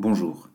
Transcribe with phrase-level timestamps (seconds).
[0.00, 0.48] Bonjour.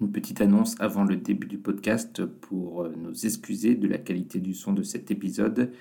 [0.00, 4.38] Une petite annonce avant le début du podcast pour euh, nous excuser de la qualité
[4.38, 5.72] du son de cet épisode.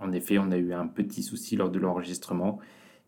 [0.00, 2.58] En effet, on a eu un petit souci lors de l'enregistrement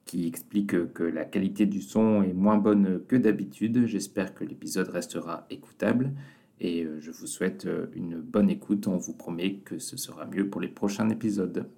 [0.04, 3.88] qui explique que la qualité du son est moins bonne que d'habitude.
[3.88, 6.13] J'espère que l'épisode restera écoutable
[6.61, 8.87] et euh, je vous souhaite euh, une bonne écoute.
[8.87, 11.69] On vous promet que ce sera mieux pour les prochains épisodes.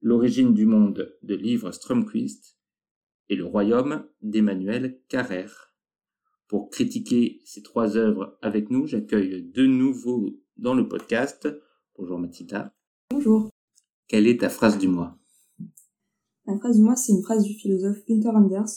[0.00, 2.58] L'origine du monde de Livre Strömquist
[3.28, 5.72] et Le royaume d'Emmanuel Carrère.
[6.48, 11.48] Pour critiquer ces trois œuvres avec nous, j'accueille de nouveau dans le podcast.
[11.96, 12.74] Bonjour Mathilda.
[13.10, 13.50] Bonjour.
[14.08, 15.16] Quelle est ta phrase du mois?
[16.48, 18.70] La phrase du mois, c'est une phrase du philosophe Günther Anders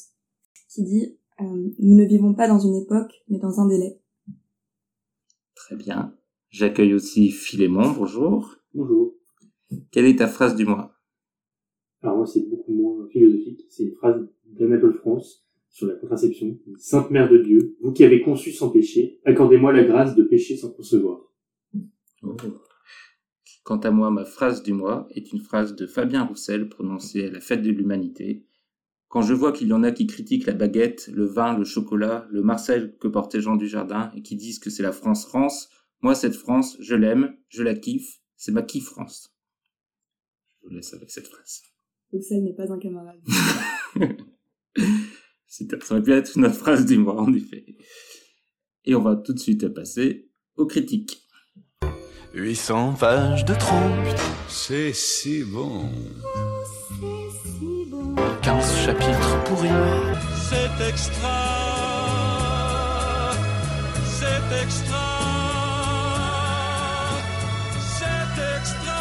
[0.68, 3.98] qui dit euh, Nous ne vivons pas dans une époque, mais dans un délai.
[5.56, 6.14] Très bien.
[6.50, 7.94] J'accueille aussi Philémon.
[7.94, 8.58] Bonjour.
[8.74, 9.16] Bonjour.
[9.90, 11.00] Quelle est ta phrase du mois?
[12.02, 13.62] Alors moi, c'est beaucoup moins philosophique.
[13.70, 16.60] C'est une phrase d'Anatole France sur la contraception.
[16.78, 20.58] Sainte Mère de Dieu, vous qui avez conçu sans péché, accordez-moi la grâce de pécher
[20.58, 21.22] sans concevoir.
[22.24, 22.36] Oh.
[23.64, 27.32] Quant à moi, ma phrase du mois est une phrase de Fabien Roussel prononcée à
[27.32, 28.46] la fête de l'humanité.
[29.08, 32.28] Quand je vois qu'il y en a qui critiquent la baguette, le vin, le chocolat,
[32.32, 35.70] le Marcel que portait Jean Dujardin et qui disent que c'est la France France,
[36.02, 39.36] moi cette France, je l'aime, je la kiffe, c'est ma kiff France.
[40.64, 41.62] Je vous laisse avec cette phrase.
[42.12, 43.22] Roussel n'est pas un camarade.
[45.48, 47.66] C'est- Ça aurait pu être notre phrase du mois, en effet.
[48.86, 51.22] Et on va tout de suite passer aux critiques.
[52.34, 54.08] 800 pages de trompe,
[54.48, 55.90] C'est si bon.
[58.42, 59.68] 15 chapitres pourris.
[60.34, 61.28] C'est extra.
[64.06, 65.08] C'est extra.
[67.80, 68.94] C'est extra.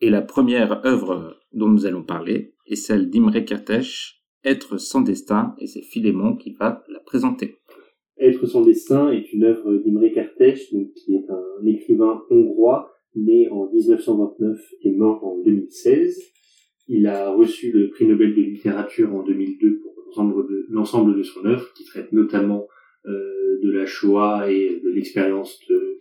[0.00, 5.54] Et la première œuvre dont nous allons parler est celle d'Imre Kertész, Être sans destin,
[5.60, 7.58] et c'est Philémon qui va la présenter.
[8.18, 13.70] Être sans destin est une œuvre d'Imre Kertész, qui est un écrivain hongrois, né en
[13.70, 16.20] 1929 et mort en 2016.
[16.88, 19.94] Il a reçu le prix Nobel de littérature en 2002 pour
[20.70, 22.66] l'ensemble de, son œuvre, qui traite notamment
[23.06, 25.98] euh, de la Shoah et de l'expérience de,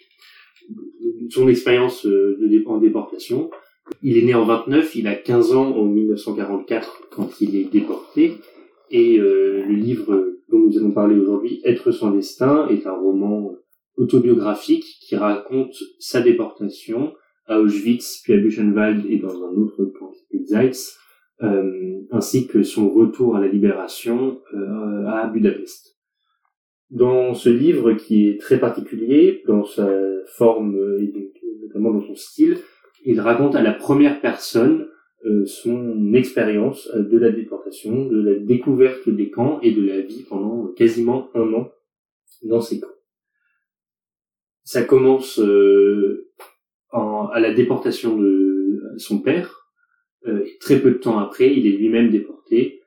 [0.70, 3.50] de son expérience euh, en déportation.
[4.04, 8.38] Il est né en 29, il a 15 ans en 1944 quand il est déporté,
[8.90, 13.56] et euh, le livre dont nous allons parler aujourd'hui, Être sans destin, est un roman
[13.98, 17.14] autobiographique qui raconte sa déportation
[17.46, 20.12] à Auschwitz, puis à Buchenwald et dans un autre camp
[20.44, 20.98] Zeitz,
[21.44, 25.98] euh, ainsi que son retour à la libération euh, à Budapest.
[26.90, 29.90] Dans ce livre qui est très particulier dans sa
[30.28, 31.32] forme et donc,
[31.62, 32.58] notamment dans son style,
[33.06, 34.88] il raconte à la première personne
[35.26, 40.02] euh, son expérience euh, de la déportation, de la découverte des camps et de la
[40.02, 41.72] vie pendant quasiment un an
[42.44, 42.88] dans ces camps.
[44.64, 46.30] Ça commence euh,
[46.92, 49.58] en- à la déportation de son père.
[50.28, 52.82] euh, et très peu de temps après, il est lui-même déporté.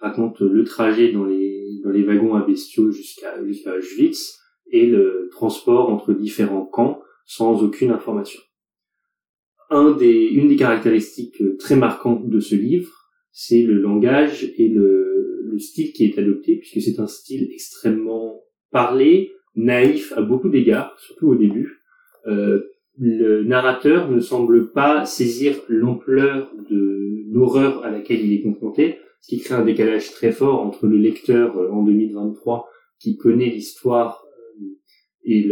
[0.00, 1.48] Il raconte le trajet dans les
[1.84, 4.38] dans les wagons à bestiaux jusqu'à jusqu'à Auschwitz
[4.70, 8.40] et le transport entre différents camps sans aucune information
[9.70, 12.92] un des, une des caractéristiques euh, très marquantes de ce livre,
[13.32, 18.42] c'est le langage et le, le style qui est adopté, puisque c'est un style extrêmement
[18.70, 21.80] parlé, naïf à beaucoup d'égards, surtout au début,
[22.26, 22.62] euh,
[22.98, 29.28] le narrateur ne semble pas saisir l'ampleur de l'horreur à laquelle il est confronté, ce
[29.28, 32.68] qui crée un décalage très fort entre le lecteur euh, en 2023
[32.98, 34.24] qui connaît l'histoire
[34.60, 34.64] euh,
[35.24, 35.48] et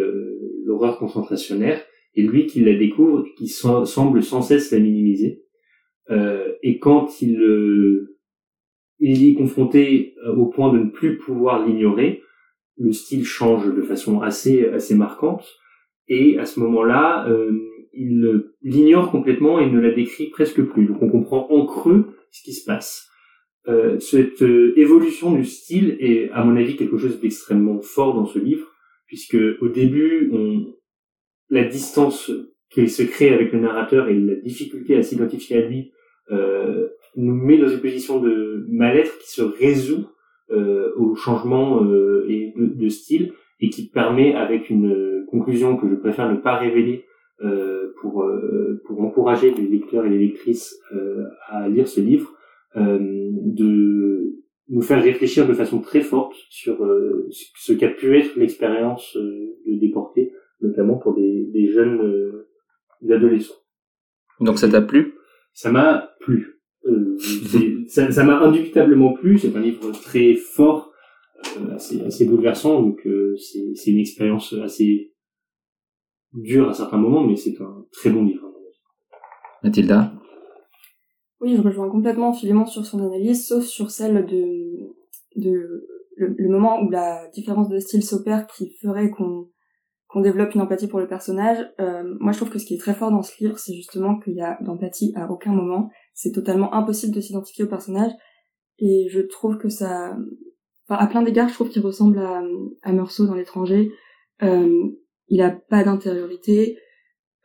[0.64, 1.82] l'horreur concentrationnaire,
[2.18, 5.44] et lui qui la découvre, qui semble sans cesse la minimiser.
[6.10, 7.38] Euh, et quand il,
[8.98, 12.22] il y est confronté au point de ne plus pouvoir l'ignorer,
[12.76, 15.44] le style change de façon assez assez marquante
[16.08, 17.52] et à ce moment-là, euh,
[17.92, 20.86] il l'ignore complètement et ne la décrit presque plus.
[20.86, 23.08] Donc on comprend en creux ce qui se passe.
[23.66, 28.24] Euh, cette euh, évolution du style est, à mon avis, quelque chose d'extrêmement fort dans
[28.24, 28.66] ce livre,
[29.06, 30.74] puisque au début, on,
[31.50, 32.30] la distance
[32.70, 35.92] qu'il se crée avec le narrateur et la difficulté à s'identifier à lui
[36.30, 40.06] euh, nous met dans une position de mal-être qui se résout
[40.50, 41.82] euh, au changement
[42.28, 46.56] et de, de, style et qui permet, avec une conclusion que je préfère ne pas
[46.56, 47.06] révéler
[47.42, 52.32] euh, pour, euh, pour encourager les lecteurs et les lectrices euh, à lire ce livre,
[52.76, 54.34] euh, de
[54.68, 59.78] nous faire réfléchir de façon très forte sur euh, ce qu'a pu être l'expérience de
[59.78, 62.44] déporter, notamment pour des, des jeunes
[63.10, 63.54] adolescents.
[64.40, 65.14] Donc ça t'a plu?
[65.52, 66.60] Ça m'a plu.
[67.88, 69.38] ça m'a indubitablement plu.
[69.38, 70.92] C'est un livre très fort
[71.56, 72.82] euh, assez, assez bouleversant.
[72.82, 75.12] Donc euh, c'est une expérience assez
[76.32, 78.44] dure à certains moments, mais c'est un très bon livre.
[79.62, 80.12] Mathilda?
[81.40, 84.94] Oui, je rejoins complètement Philémon sur son analyse, sauf sur celle de,
[85.36, 89.48] de le, moment où la différence de style s'opère qui ferait qu'on
[90.08, 91.58] qu'on développe une empathie pour le personnage.
[91.80, 94.18] Euh, moi, je trouve que ce qui est très fort dans ce livre, c'est justement
[94.18, 95.90] qu'il y a d'empathie à aucun moment.
[96.14, 98.12] C'est totalement impossible de s'identifier au personnage.
[98.78, 100.16] Et je trouve que ça,
[100.88, 102.42] à plein d'égards, je trouve qu'il ressemble à,
[102.82, 103.92] à Meursault dans l'étranger.
[104.42, 104.88] Euh,
[105.28, 106.78] il a pas d'intériorité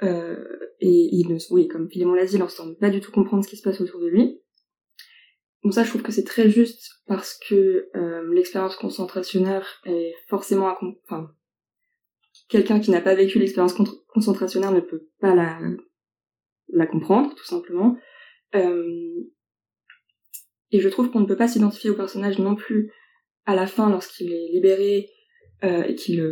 [0.01, 0.38] euh,
[0.80, 3.44] et il ne, oui, comme Philémon l'a dit, il ne semble pas du tout comprendre
[3.44, 4.39] ce qui se passe autour de lui.
[5.63, 7.89] Donc ça, je trouve que c'est très juste parce que
[8.31, 10.74] l'expérience concentrationnaire est forcément,
[11.06, 11.30] enfin,
[12.48, 13.75] quelqu'un qui n'a pas vécu l'expérience
[14.07, 17.98] concentrationnaire ne peut pas la, comprendre, tout simplement.
[18.56, 19.24] Euh,
[20.72, 22.92] et je trouve qu'on ne peut pas s'identifier au personnage non plus
[23.45, 25.10] à la fin, lorsqu'il est libéré
[25.63, 26.24] euh, et qu'il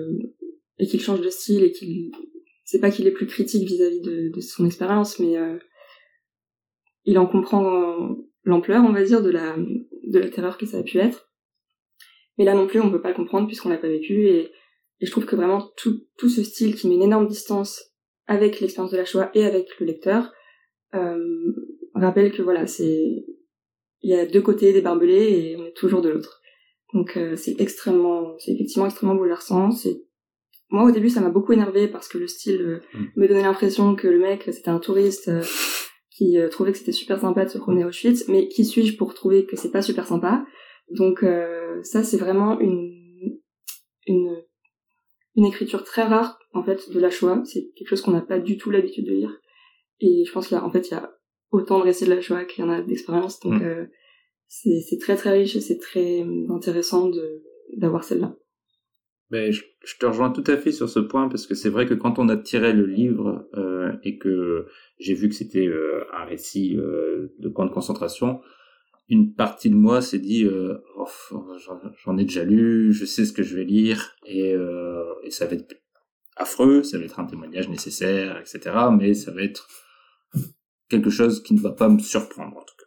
[0.80, 2.12] et qu'il change de style et qu'il
[2.64, 5.58] c'est pas qu'il est plus critique vis-à-vis de, son expérience, mais euh,
[7.04, 10.84] il en comprend l'ampleur, on va dire, de la de la terreur que ça a
[10.84, 11.32] pu être.
[12.38, 14.52] Mais là non plus, on peut pas le comprendre puisqu'on l'a pas vécu et,
[15.02, 17.92] et je trouve que vraiment tout tout ce style qui met une énorme distance
[18.28, 20.32] avec l'expérience de la Shoah et avec le lecteur
[20.94, 21.18] euh,
[22.02, 23.26] rappelle que voilà, c'est
[24.04, 26.42] il y a deux côtés des barbelés et on est toujours de l'autre.
[26.94, 29.72] Donc euh, c'est extrêmement, c'est effectivement extrêmement bouleversant.
[29.72, 30.04] C'est
[30.70, 33.06] moi au début ça m'a beaucoup énervé parce que le style euh, mm.
[33.16, 35.44] me donnait l'impression que le mec c'était un touriste euh,
[36.10, 39.14] qui trouvait que c'était super sympa de se promener au Auschwitz, mais qui suis-je pour
[39.16, 40.46] trouver que c'est pas super sympa?
[40.92, 41.26] Donc
[41.84, 43.40] ça c'est vraiment une
[44.06, 44.44] une
[45.36, 47.42] une écriture très rare en fait de la Shoah.
[47.46, 49.40] C'est quelque chose qu'on n'a pas du tout l'habitude de lire.
[50.00, 51.12] Et je pense qu'il y a en fait il y a
[51.52, 53.40] autant de récits de la Shoah qu'il y en a d'expérience.
[53.40, 53.88] Donc mm
[54.52, 57.10] c'est très très riche et c'est très euh, intéressant
[57.78, 58.36] d'avoir celle-là.
[59.30, 61.86] Ben, je, je, te rejoins tout à fait sur ce point parce que c'est vrai
[61.86, 64.68] que quand on a tiré le livre euh, et que
[65.00, 68.42] j'ai vu que c'était euh, un récit euh, de camp de concentration,
[69.12, 71.08] une partie de moi s'est dit euh, oh,
[72.06, 75.56] j'en ai déjà lu, je sais ce que je vais lire et, euh, ça va
[75.56, 75.76] être
[76.38, 78.72] affreux, ça va être un témoignage nécessaire, etc.
[78.98, 79.68] Mais ça va être
[80.90, 82.86] quelque chose qui ne va pas me surprendre en tout cas.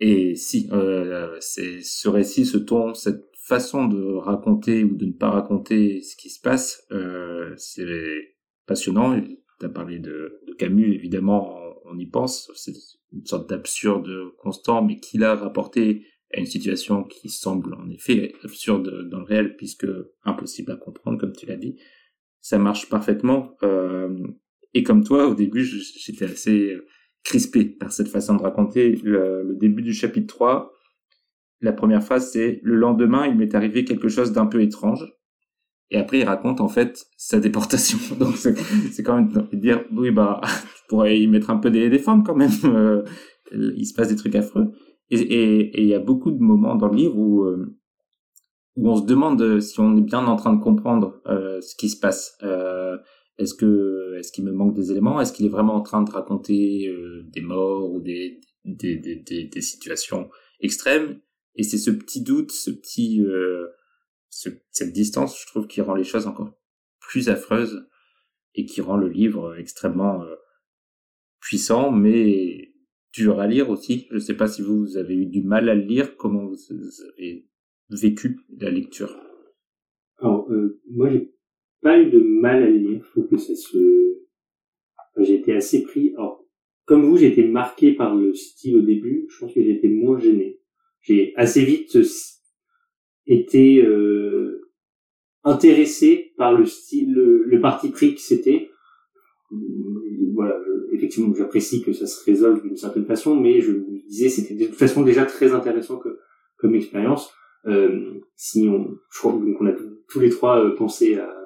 [0.00, 5.12] Et si, euh, c'est ce récit, ce ton, cette façon de raconter ou de ne
[5.12, 6.86] pas raconter ce qui se passe,
[7.56, 9.20] c'est passionnant.
[9.20, 12.50] Tu as parlé de, Camus, évidemment, on, y pense.
[13.12, 18.34] Une sorte d'absurde constant, mais qui l'a rapporté à une situation qui semble en effet
[18.44, 19.86] absurde dans le réel, puisque
[20.24, 21.76] impossible à comprendre, comme tu l'as dit.
[22.40, 23.56] Ça marche parfaitement.
[23.62, 24.16] Euh,
[24.74, 26.76] et comme toi, au début, j'étais assez
[27.24, 30.72] crispé par cette façon de raconter le, début du chapitre 3.
[31.60, 35.12] La première phrase, c'est le lendemain, il m'est arrivé quelque chose d'un peu étrange.
[35.90, 37.98] Et après, il raconte en fait sa déportation.
[38.18, 40.40] Donc c'est quand même dire oui bah
[40.76, 42.50] tu pourrais y mettre un peu des, des formes quand même.
[43.52, 44.70] Euh, il se passe des trucs affreux.
[45.10, 47.80] Et il y a beaucoup de moments dans le livre où euh,
[48.76, 51.88] où on se demande si on est bien en train de comprendre euh, ce qui
[51.88, 52.36] se passe.
[52.42, 52.96] Euh,
[53.38, 55.20] est-ce que est-ce qu'il me manque des éléments?
[55.20, 59.16] Est-ce qu'il est vraiment en train de raconter euh, des morts ou des des, des,
[59.16, 60.28] des, situations
[60.60, 61.20] extrêmes?
[61.56, 63.22] Et c'est ce petit doute, ce petit
[64.46, 66.52] euh, cette distance, je trouve, qui rend les choses encore
[67.00, 67.86] plus affreuses.
[68.56, 70.34] et qui rend le livre extrêmement euh,
[71.40, 72.72] puissant, mais
[73.12, 74.06] dur à lire aussi.
[74.10, 76.58] Je ne sais pas si vous avez eu du mal à le lire, comment vous
[77.12, 77.46] avez
[77.90, 79.16] vécu la lecture.
[80.18, 81.32] Alors, euh, moi, j'ai
[81.80, 83.04] pas eu de mal à le lire.
[83.04, 84.26] Je trouve que ça se...
[85.18, 86.12] J'ai été assez pris.
[86.16, 86.44] Alors,
[86.84, 89.26] comme vous, j'ai été marqué par le style au début.
[89.28, 90.60] Je pense que j'ai été moins gêné.
[91.02, 92.02] J'ai assez vite
[93.30, 94.60] été euh,
[95.44, 98.68] intéressé par le style, le, le parti pris que c'était.
[100.34, 104.28] Voilà, je- effectivement, j'apprécie que ça se résolve d'une certaine façon, mais je me disais
[104.28, 106.18] c'était de toute façon déjà très intéressant que,
[106.58, 107.32] comme expérience.
[107.66, 109.72] Euh, si on, je crois donc on a
[110.08, 111.36] tous les trois euh, pensé à, à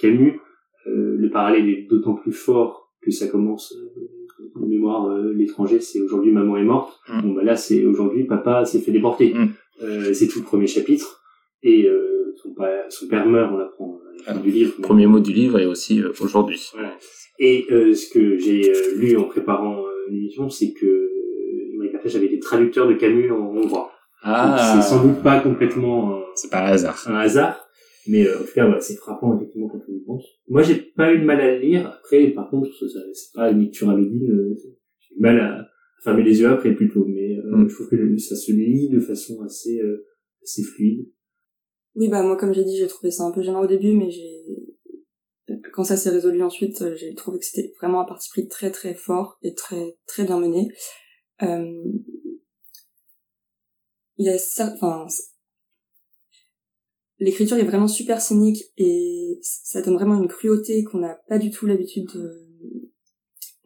[0.00, 0.40] Camus,
[0.88, 5.78] euh, le parallèle est d'autant plus fort que ça commence euh, en mémoire euh, l'étranger,
[5.80, 6.98] c'est aujourd'hui maman est morte.
[7.08, 7.20] Mm.
[7.22, 9.32] Bon bah là c'est aujourd'hui papa s'est fait déporter.
[9.32, 9.48] Mm.
[9.82, 11.19] Euh, c'est tout le premier chapitre
[11.62, 14.74] et euh, son, pa- son père meurt, on l'apprend à la fin Alors, du livre.
[14.78, 16.60] mais- Premier mot du livre et aussi euh, aujourd'hui.
[16.74, 16.96] voilà.
[17.38, 21.90] Et euh, ce que j'ai euh, lu en préparant euh, l'émission, c'est que euh, Imre
[21.92, 23.90] Kertész avait été traducteur de Camus en hongrois.
[24.24, 27.02] Donc, C'est sans doute pas complètement euh, c'est pas un hasard.
[27.08, 27.66] un hasard,
[28.06, 30.24] mais euh, en tout cas, voilà, c'est frappant effectivement quand on y pense.
[30.48, 31.86] Moi, j'ai pas eu de mal à le lire.
[31.88, 34.30] Après, par contre, c'est pas une lecture anodine.
[34.30, 34.54] euh,
[35.00, 35.66] J'ai du mal à
[36.04, 37.68] fermer les yeux après plutôt, mais euh, Mm.
[37.70, 40.04] je trouve que ça se lit de façon assez euh,
[40.42, 41.06] assez fluide.
[41.96, 44.10] Oui, bah moi, comme j'ai dit, j'ai trouvé ça un peu gênant au début, mais
[44.10, 44.40] j'ai
[45.72, 48.70] quand ça s'est résolu ensuite, euh, j'ai trouvé que c'était vraiment un parti pris très
[48.70, 50.68] très fort et très très bien mené.
[51.42, 51.82] Euh...
[54.16, 55.06] Il y a cer- enfin
[57.18, 61.50] l'écriture est vraiment super cynique et ça donne vraiment une cruauté qu'on n'a pas du
[61.50, 62.50] tout l'habitude de,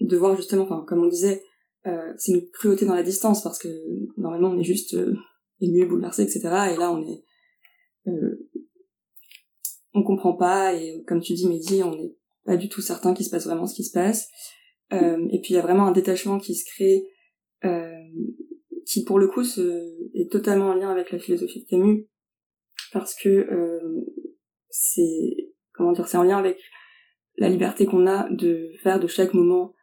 [0.00, 0.64] de voir justement.
[0.64, 1.42] Enfin, comme on disait,
[1.86, 3.68] euh, c'est une cruauté dans la distance parce que
[4.16, 5.14] normalement on est juste euh,
[5.60, 6.72] ému, bouleversé, etc.
[6.72, 7.24] Et là, on est
[8.06, 8.48] euh,
[9.94, 13.24] on comprend pas et comme tu dis Mehdi on n'est pas du tout certain qu'il
[13.24, 14.28] se passe vraiment ce qui se passe.
[14.92, 17.06] Euh, et puis il y a vraiment un détachement qui se crée
[17.64, 17.90] euh,
[18.86, 22.06] qui pour le coup se, est totalement en lien avec la philosophie de Camus
[22.92, 24.04] parce que euh,
[24.68, 26.58] c'est comment dire c'est en lien avec
[27.38, 29.74] la liberté qu'on a de faire de chaque moment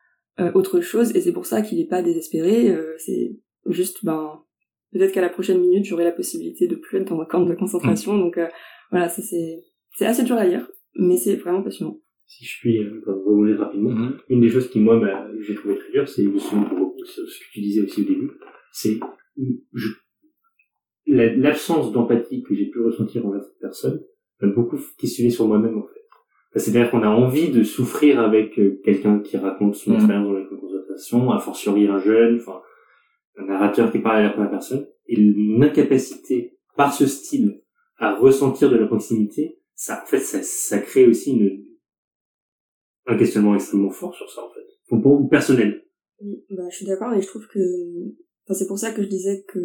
[0.56, 2.75] autre chose et c'est pour ça qu'il n'est pas désespéré.
[2.98, 3.36] C'est
[3.68, 4.44] juste ben
[4.91, 7.53] peut-être qu'à la prochaine minute j'aurai la possibilité de plus être dans un camp de
[7.55, 8.48] concentration donc euh,
[8.91, 9.63] voilà ça c'est
[9.98, 13.89] c'est assez dur à lire mais c'est vraiment passionnant Si je puis euh, rebondir rapidement,
[13.91, 14.17] Mhm.
[14.29, 17.51] une des choses qui moi m'a- j'ai trouvé très dur, c'est justement pour ce que
[17.53, 18.31] tu disais aussi au début,
[18.71, 18.98] c'est
[21.07, 24.01] l'absence d'empathie que j'ai pu ressentir envers cette personne
[24.41, 26.60] m'a beaucoup questionné sur moi-même en fait.
[26.60, 29.98] C'est-à-dire qu'on a envie de souffrir avec euh, quelqu'un qui raconte son Mhm.
[29.98, 32.60] expérience dans la concertation, a fortiori un jeune, enfin
[33.38, 37.62] un narrateur qui parle à la première personne, et mon incapacité par ce style
[37.98, 41.66] à ressentir de la proximité, ça en fait ça, ça crée aussi une
[43.08, 44.62] un questionnement extrêmement fort sur ça en fait.
[44.88, 45.84] Pour, pour personnel.
[46.22, 47.60] Oui, bah, je suis d'accord et je trouve que,
[48.46, 49.60] enfin, c'est pour ça que je disais que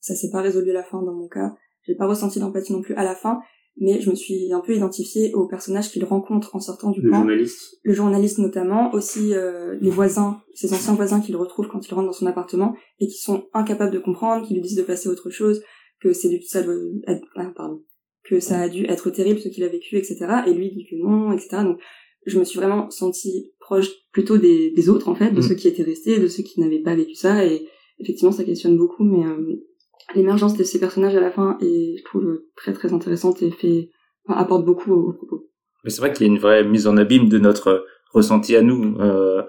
[0.00, 1.54] ça s'est pas résolu à la fin dans mon cas.
[1.82, 3.40] J'ai pas ressenti d'empathie non plus à la fin,
[3.80, 7.10] mais je me suis un peu identifiée au personnage qu'il rencontre en sortant du Le
[7.10, 7.18] camp.
[7.18, 7.78] journaliste.
[7.82, 12.06] Le journaliste notamment, aussi euh, les voisins, ses anciens voisins qu'il retrouve quand il rentre
[12.06, 15.12] dans son appartement et qui sont incapables de comprendre, qui lui disent de passer à
[15.12, 15.62] autre chose,
[16.00, 16.74] que c'est du, ça doit
[17.06, 17.82] être- ah, pardon,
[18.24, 20.16] que ça a dû être terrible ce qu'il a vécu, etc.
[20.46, 21.62] Et lui dit que non, etc.
[21.64, 21.78] Donc
[22.26, 25.42] je me suis vraiment sentie proche plutôt des, des autres en fait, de Mm.
[25.42, 27.44] ceux qui étaient restés, de ceux qui n'avaient pas vécu ça.
[27.46, 27.66] Et
[28.00, 29.56] effectivement, ça questionne beaucoup, mais euh,
[30.14, 33.90] l'émergence de ces personnages à la fin est, je trouve, très très intéressante et fait
[34.26, 35.48] enfin, apporte beaucoup au, propos.
[35.84, 38.62] Mais c'est vrai qu'il y a une vraie mise en abîme de notre ressenti à
[38.62, 38.98] nous.
[39.00, 39.42] Euh,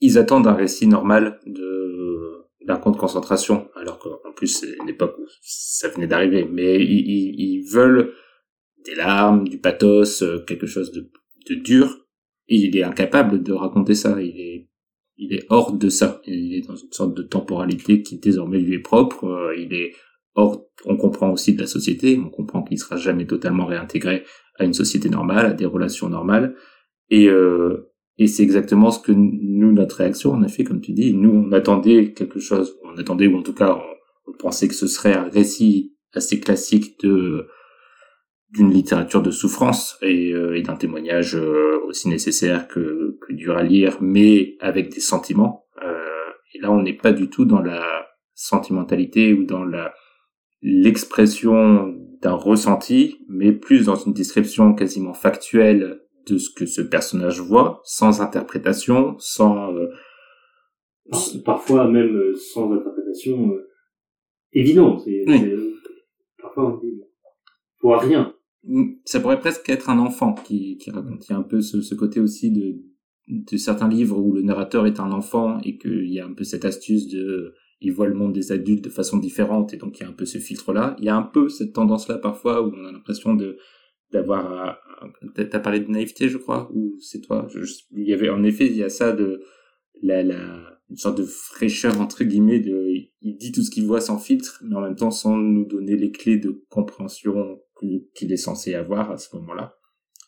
[0.00, 1.68] ils attendent un récit normal de
[2.66, 6.46] d'un camp de concentration, alors qu'en plus c'est l'époque où ça venait d'arriver.
[6.50, 8.12] Mais ils, ils, ils veulent
[8.84, 11.10] des larmes, du pathos, euh, quelque chose de,
[11.48, 12.06] de dur.
[12.48, 14.20] Et il est incapable de raconter ça.
[14.20, 14.69] Il est
[15.20, 16.20] il est hors de ça.
[16.26, 19.24] Il est dans une sorte de temporalité qui désormais lui est propre.
[19.24, 19.92] Euh, il est
[20.34, 20.64] hors.
[20.86, 22.18] On comprend aussi de la société.
[22.18, 24.24] On comprend qu'il sera jamais totalement réintégré
[24.58, 26.54] à une société normale, à des relations normales.
[27.10, 30.92] Et, euh, et c'est exactement ce que nous, notre réaction, on a fait, comme tu
[30.92, 31.12] dis.
[31.14, 32.78] Nous, on attendait quelque chose.
[32.84, 36.40] On attendait, ou en tout cas, on, on pensait que ce serait un récit assez
[36.40, 37.46] classique de
[38.52, 43.56] d'une littérature de souffrance et, euh, et d'un témoignage euh, aussi nécessaire que, que dur
[43.56, 45.66] à lire, mais avec des sentiments.
[45.82, 49.92] Euh, et là, on n'est pas du tout dans la sentimentalité ou dans la
[50.62, 57.40] l'expression d'un ressenti, mais plus dans une description quasiment factuelle de ce que ce personnage
[57.40, 59.74] voit, sans interprétation, sans...
[59.74, 59.88] euh,
[61.10, 63.68] Par- Parfois même euh, sans interprétation euh,
[64.52, 65.02] évidente.
[65.06, 65.24] Oui.
[66.42, 67.00] Parfois on dit,
[67.78, 68.34] pour rien.
[69.04, 71.28] Ça pourrait presque être un enfant qui, raconte.
[71.28, 75.00] Il y a un peu ce, côté aussi de, certains livres où le narrateur est
[75.00, 78.34] un enfant et qu'il y a un peu cette astuce de il voit le monde
[78.34, 80.96] des adultes de façon différente et donc il y a un peu ce filtre là
[80.98, 83.56] il y a un peu cette tendance là parfois où on a l'impression de
[84.12, 84.78] d'avoir
[85.34, 87.48] t'as parlé de naïveté je crois ou c'est toi?
[87.92, 89.40] Il y avait en effet il y a ça de
[90.02, 92.84] la, la une sorte de fraîcheur entre guillemets de
[93.22, 95.96] il dit tout ce qu'il voit sans filtre mais en même temps sans nous donner
[95.96, 97.60] les clés de compréhension
[98.14, 99.76] qu'il est censé avoir à ce moment-là.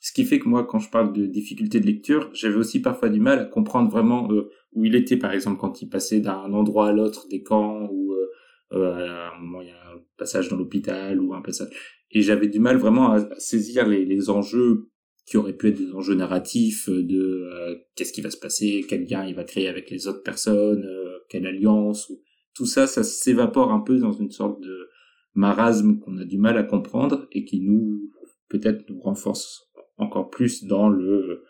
[0.03, 3.09] Ce qui fait que moi, quand je parle de difficulté de lecture, j'avais aussi parfois
[3.09, 6.53] du mal à comprendre vraiment euh, où il était, par exemple, quand il passait d'un
[6.53, 8.27] endroit à l'autre des camps, ou euh,
[8.73, 11.69] euh, à un moment il y a un passage dans l'hôpital, ou un passage...
[12.11, 14.91] Et j'avais du mal vraiment à, saisir les, enjeux
[15.25, 17.49] qui auraient pu être des enjeux narratifs de
[17.95, 20.85] qu'est-ce qui va se passer, quel lien il va créer avec les autres personnes,
[21.29, 22.21] quelle alliance, ou...
[22.55, 24.89] tout ça, ça s'évapore un peu dans une sorte de
[25.35, 28.11] marasme qu'on a du mal à comprendre et qui nous
[28.49, 31.43] peut-être nous renforce encore plus dans le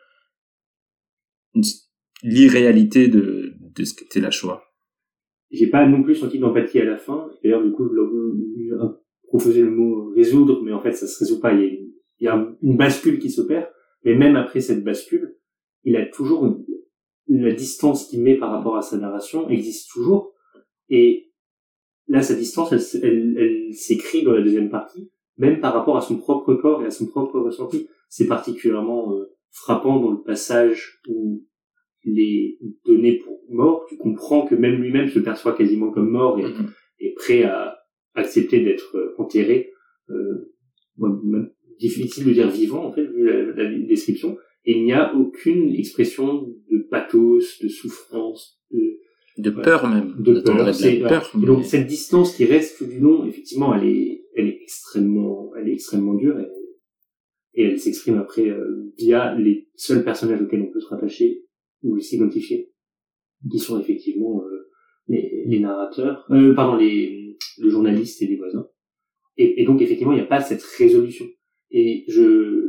[2.23, 4.63] l'irréalité de, de ce qu'était la Shoah.
[5.51, 7.31] J'ai pas non plus senti d'empathie à la fin.
[7.43, 8.77] D'ailleurs, du coup, je
[9.25, 11.53] proposé le mot résoudre, mais en fait, ça se résout pas.
[11.53, 13.69] Il y a, il y a une bascule qui s'opère,
[14.05, 15.37] mais même après cette bascule,
[15.85, 16.65] il a toujours une,
[17.29, 20.33] la distance qu'il met par rapport à sa narration existe toujours.
[20.89, 21.32] Et
[22.13, 26.03] là, sa distance, elle, elle, elle s'écrit dans la deuxième partie, même par rapport à
[26.03, 27.89] son propre corps et à son propre ressenti.
[28.09, 31.43] C'est particulièrement euh, frappant dans le passage où
[32.05, 33.87] il est donné pour mort.
[33.89, 36.69] Tu comprends que même lui-même se perçoit quasiment comme mort et mm-hmm.
[37.01, 37.79] est prêt à
[38.15, 39.71] accepter d'être euh, enterré.
[40.11, 40.53] Euh,
[41.81, 44.37] difficile de dire vivant en fait vu la, description.
[44.67, 48.99] Et il n'y a aucune expression de pathos, de souffrance, de
[49.39, 50.73] de peur même de peur,
[51.09, 54.59] peur et donc cette distance qui reste tout du long effectivement elle est elle est
[54.63, 56.49] extrêmement elle est extrêmement dure et
[57.55, 61.45] et elle s'exprime après euh, via les seuls personnages auxquels on peut se rattacher
[61.83, 62.73] ou s'identifier,
[63.51, 64.71] qui sont effectivement euh,
[65.09, 68.69] les, les, narrateurs, euh, pardon, les, les journalistes et les voisins.
[69.37, 71.27] Et, et donc effectivement, il n'y a pas cette résolution.
[71.71, 72.63] Et je,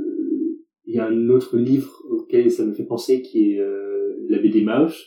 [0.86, 4.39] il y a un autre livre auquel ça me fait penser qui est euh, la
[4.39, 4.97] BD Mouse.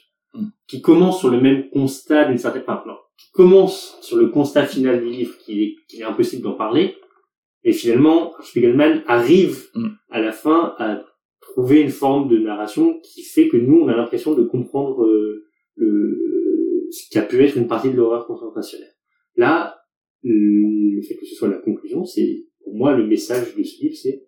[0.66, 4.66] Qui commence sur le même constat d'une certaine, enfin non, qui commence sur le constat
[4.66, 6.96] final du livre qu'il est, qu'il est impossible d'en parler,
[7.66, 9.88] et finalement, Spiegelman arrive mm.
[10.10, 11.04] à la fin à
[11.40, 15.46] trouver une forme de narration qui fait que nous, on a l'impression de comprendre euh,
[15.74, 18.94] le, ce qui a pu être une partie de l'horreur concentrationnelle.
[19.34, 19.80] Là,
[20.22, 23.96] le fait que ce soit la conclusion, c'est pour moi le message de ce livre,
[23.96, 24.26] c'est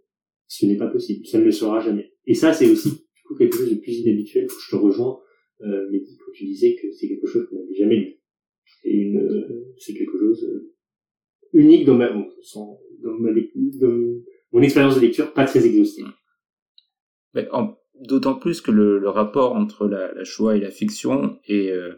[0.49, 2.13] ce n'est pas possible, ça ne le sera jamais.
[2.27, 4.49] Et ça, c'est aussi du coup quelque chose de plus inhabituel.
[4.49, 5.21] Je te rejoins,
[5.63, 8.15] euh, Mehdi, quand tu disais que c'est quelque chose qu'on n'avait jamais lu.
[8.83, 10.75] C'est une, euh, c'est quelque chose euh,
[11.53, 12.13] unique dans ma,
[14.53, 16.07] mon expérience de lecture pas très exhaustive.
[18.01, 21.95] D'autant plus que le, rapport entre la, la, Shoah et la fiction est, euh,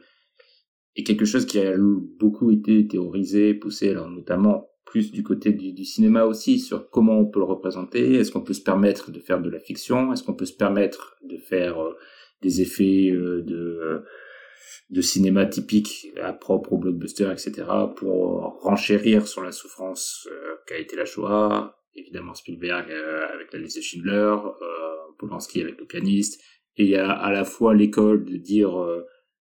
[0.96, 5.84] est quelque chose qui a beaucoup été théorisé, poussé, alors notamment plus du côté du,
[5.84, 9.40] cinéma aussi, sur comment on peut le représenter, est-ce qu'on peut se permettre de faire
[9.40, 11.76] de la fiction, est-ce qu'on peut se permettre de faire
[12.42, 14.04] des effets euh, de
[14.90, 20.78] de cinéma typique à propre au blockbuster, etc., pour renchérir sur la souffrance euh, qu'a
[20.78, 25.86] été la Shoah, évidemment Spielberg euh, avec la liste de Schindler, euh, Polanski avec le
[25.86, 26.40] pianiste,
[26.76, 29.06] et il y a à la fois l'école de dire euh,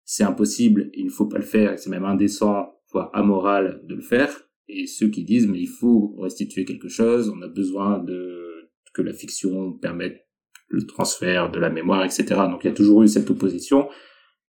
[0.03, 4.01] c'est impossible, il ne faut pas le faire, c'est même indécent, voire amoral de le
[4.01, 8.43] faire, et ceux qui disent mais il faut restituer quelque chose, on a besoin de
[8.93, 10.26] que la fiction permette
[10.69, 12.25] le transfert de la mémoire, etc.
[12.49, 13.89] Donc il y a toujours eu cette opposition,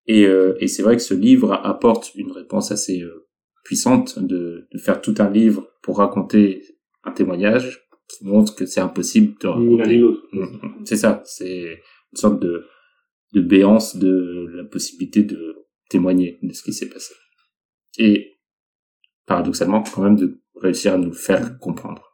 [0.05, 3.27] et, euh, et c'est vrai que ce livre apporte une réponse assez euh,
[3.63, 6.63] puissante de, de, faire tout un livre pour raconter
[7.03, 9.99] un témoignage qui montre que c'est impossible de raconter.
[9.99, 10.85] Mm-hmm.
[10.85, 11.79] C'est ça, c'est
[12.11, 12.65] une sorte de,
[13.33, 17.13] de béance de la possibilité de témoigner de ce qui s'est passé.
[17.97, 18.39] Et
[19.25, 22.08] paradoxalement, quand même de réussir à nous faire comprendre.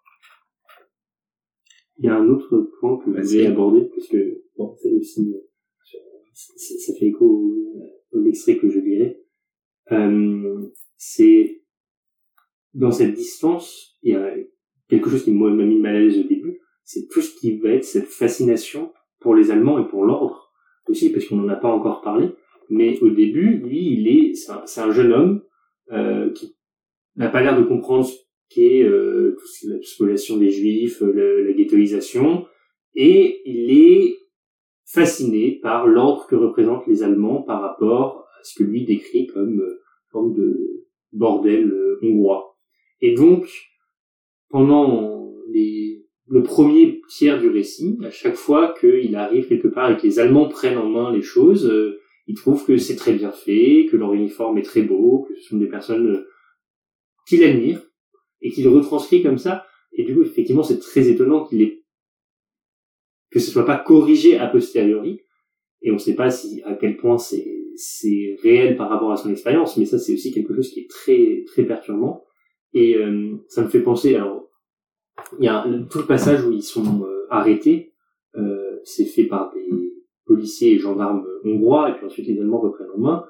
[1.98, 5.34] Il y a un autre point que vous avez abordé, parce que bon, c'est aussi
[6.34, 9.22] ça, fait écho au, l'extrait que je lirai.
[9.92, 11.62] Euh, c'est
[12.74, 14.34] dans cette distance, il y a
[14.90, 17.70] quelque chose qui m'a mis mal à l'aise au début, c'est tout ce qui va
[17.70, 20.52] être cette fascination pour les Allemands et pour l'ordre
[20.88, 22.30] aussi, parce qu'on n'en a pas encore parlé.
[22.70, 25.44] Mais au début, lui, il est, c'est un, jeune homme
[25.92, 26.56] euh, qui
[27.16, 28.08] n'a pas l'air de comprendre
[28.50, 29.36] ce qu'est euh,
[29.68, 32.46] la spoliation des Juifs, la ghettoisation,
[32.96, 34.18] et il est
[34.86, 39.60] fasciné par l'ordre que représentent les Allemands par rapport à ce que lui décrit comme
[39.60, 39.82] euh,
[40.12, 42.58] forme de bordel euh, hongrois.
[43.02, 43.50] Et donc,
[44.50, 49.98] pendant les le premier tiers du récit, à chaque fois qu'il arrive quelque part et
[49.98, 53.32] que les Allemands prennent en main les choses, euh, ils trouvent que c'est très bien
[53.32, 56.28] fait, que leur uniforme est très beau, que ce sont des personnes euh,
[57.28, 57.82] qu'il admire
[58.42, 59.66] et qu'il retranscrit comme ça.
[59.94, 61.86] Et du coup, effectivement, c'est très étonnant qu'il ait
[63.36, 65.20] que ce soit pas corrigé a posteriori.
[65.82, 69.18] Et on ne sait pas si à quel point c'est c'est réel par rapport à
[69.18, 72.24] son expérience, mais ça c'est aussi quelque chose qui est très très perturbant.
[72.74, 74.50] Et euh, ça me fait penser alors
[75.38, 77.94] il y a tout le passage où ils sont euh, arrêtés,
[78.38, 79.68] euh, c'est fait par des
[80.26, 83.26] policiers et gendarmes hongrois, et puis ensuite les Allemands reprennent en main.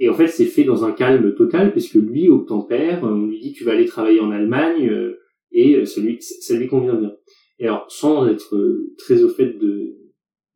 [0.00, 3.38] Euh, et en fait, c'est fait dans un calme total, puisque lui obtempère, on lui
[3.38, 5.18] dit tu vas aller travailler en Allemagne, euh,
[5.52, 7.14] et ça lui, ça lui convient bien.
[7.58, 8.56] Et alors, sans être
[8.98, 9.96] très au fait de,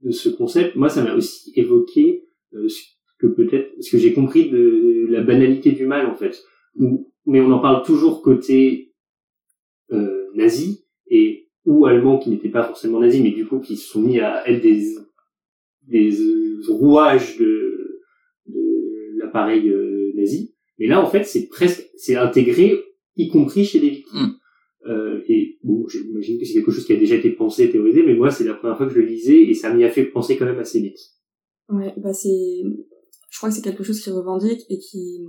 [0.03, 2.83] de ce concept, moi, ça m'a aussi évoqué euh, ce
[3.19, 6.43] que peut-être, ce que j'ai compris de la banalité du mal, en fait.
[7.27, 8.95] mais on en parle toujours côté
[9.93, 13.89] euh, nazi et ou allemands qui n'étaient pas forcément nazis, mais du coup qui se
[13.89, 14.97] sont mis à être des
[15.89, 16.11] des
[16.69, 17.76] rouages de
[19.37, 20.55] l'appareil euh, nazi.
[20.79, 22.75] Mais là, en fait, c'est presque, c'est intégré,
[23.17, 24.21] y compris chez les victimes.
[24.21, 24.41] Mm.
[24.89, 28.15] Euh, et bon, j'imagine que c'est quelque chose qui a déjà été pensé, théorisé, mais
[28.15, 30.37] moi, c'est la première fois que je le lisais et ça m'y a fait penser
[30.37, 30.99] quand même assez vite.
[31.69, 32.63] Ouais, bah c'est,
[33.31, 35.25] je crois que c'est quelque chose qui revendique et qui,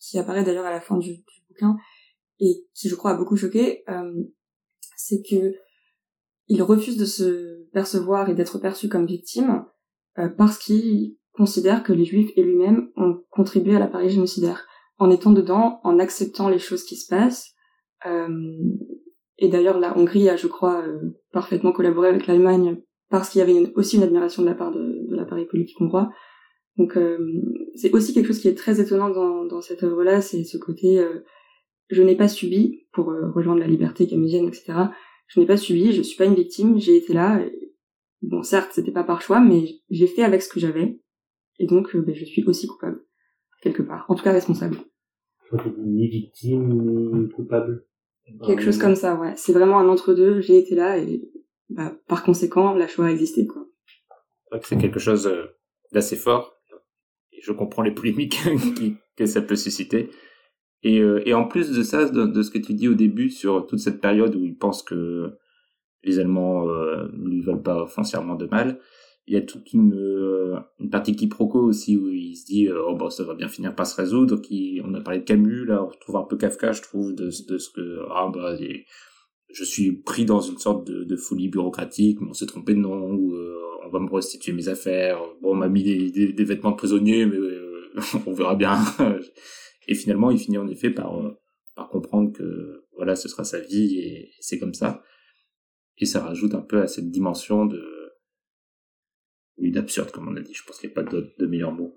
[0.00, 1.76] qui apparaît d'ailleurs à la fin du, du, bouquin
[2.40, 3.82] et qui, je crois, a beaucoup choqué.
[3.90, 4.24] Euh,
[4.96, 5.54] c'est que
[6.48, 9.64] il refuse de se percevoir et d'être perçu comme victime
[10.18, 14.66] euh, parce qu'il considère que les juifs et lui-même ont contribué à l'appareil génocidaire
[14.98, 17.54] en étant dedans, en acceptant les choses qui se passent.
[18.06, 18.28] Euh,
[19.38, 23.42] et d'ailleurs, la Hongrie a, je crois, euh, parfaitement collaboré avec l'Allemagne parce qu'il y
[23.42, 26.10] avait aussi une admiration de la part de, l'appareil politique hongrois.
[26.76, 27.18] Donc, euh,
[27.74, 31.04] c'est aussi quelque chose qui est très étonnant dans, dans cette œuvre-là, c'est ce côté
[31.90, 34.72] je n'ai pas subi pour rejoindre la liberté camusienne, etc.
[35.28, 37.44] Je n'ai pas subi, je suis pas une victime, j'ai été là.
[38.22, 40.98] bon, certes, c'était pas par choix, mais j'ai fait avec ce que j'avais,
[41.58, 43.04] et donc ben, je suis aussi coupable
[43.62, 44.76] quelque part, en tout cas responsable.
[45.78, 47.86] Ni victime ni coupable.
[48.46, 49.34] Quelque chose comme ça, ouais.
[49.36, 50.40] C'est vraiment un entre-deux.
[50.40, 51.22] J'ai été là et
[51.68, 53.66] bah, par conséquent, la choix a existé, quoi.
[54.62, 55.46] C'est quelque chose euh,
[55.92, 56.54] d'assez fort.
[57.32, 58.38] Et je comprends les polémiques
[59.16, 60.10] que ça peut susciter.
[60.82, 63.66] Et, euh, et en plus de ça, de, ce que tu dis au début sur
[63.66, 65.32] toute cette période où il pense que
[66.02, 68.78] les Allemands euh, ne lui veulent pas foncièrement de mal,
[69.26, 72.82] il y a toute une, euh, une partie quiproquo aussi où il se dit euh,
[72.86, 74.40] oh bon ça va bien finir par se résoudre.
[74.40, 77.26] Qui on a parlé de Camus là on retrouve un peu Kafka je trouve de,
[77.26, 78.56] de ce que ah bah
[79.50, 83.18] je suis pris dans une sorte de, folie bureaucratique mais on s'est trompé de nom
[83.32, 83.56] euh,
[83.86, 85.18] on va me restituer mes affaires.
[85.40, 87.38] Bon on m'a mis des, des, vêtements de prisonnier mais
[88.26, 88.78] on verra bien.
[89.88, 91.18] Et finalement il finit en effet par
[91.74, 95.02] par comprendre que voilà ce sera sa vie et c'est comme ça.
[95.98, 97.93] Et ça rajoute un peu à cette dimension de
[99.58, 100.54] oui, d'absurde, comme on a dit.
[100.54, 101.94] Je pense qu'il n'y a pas de, de meilleur mot.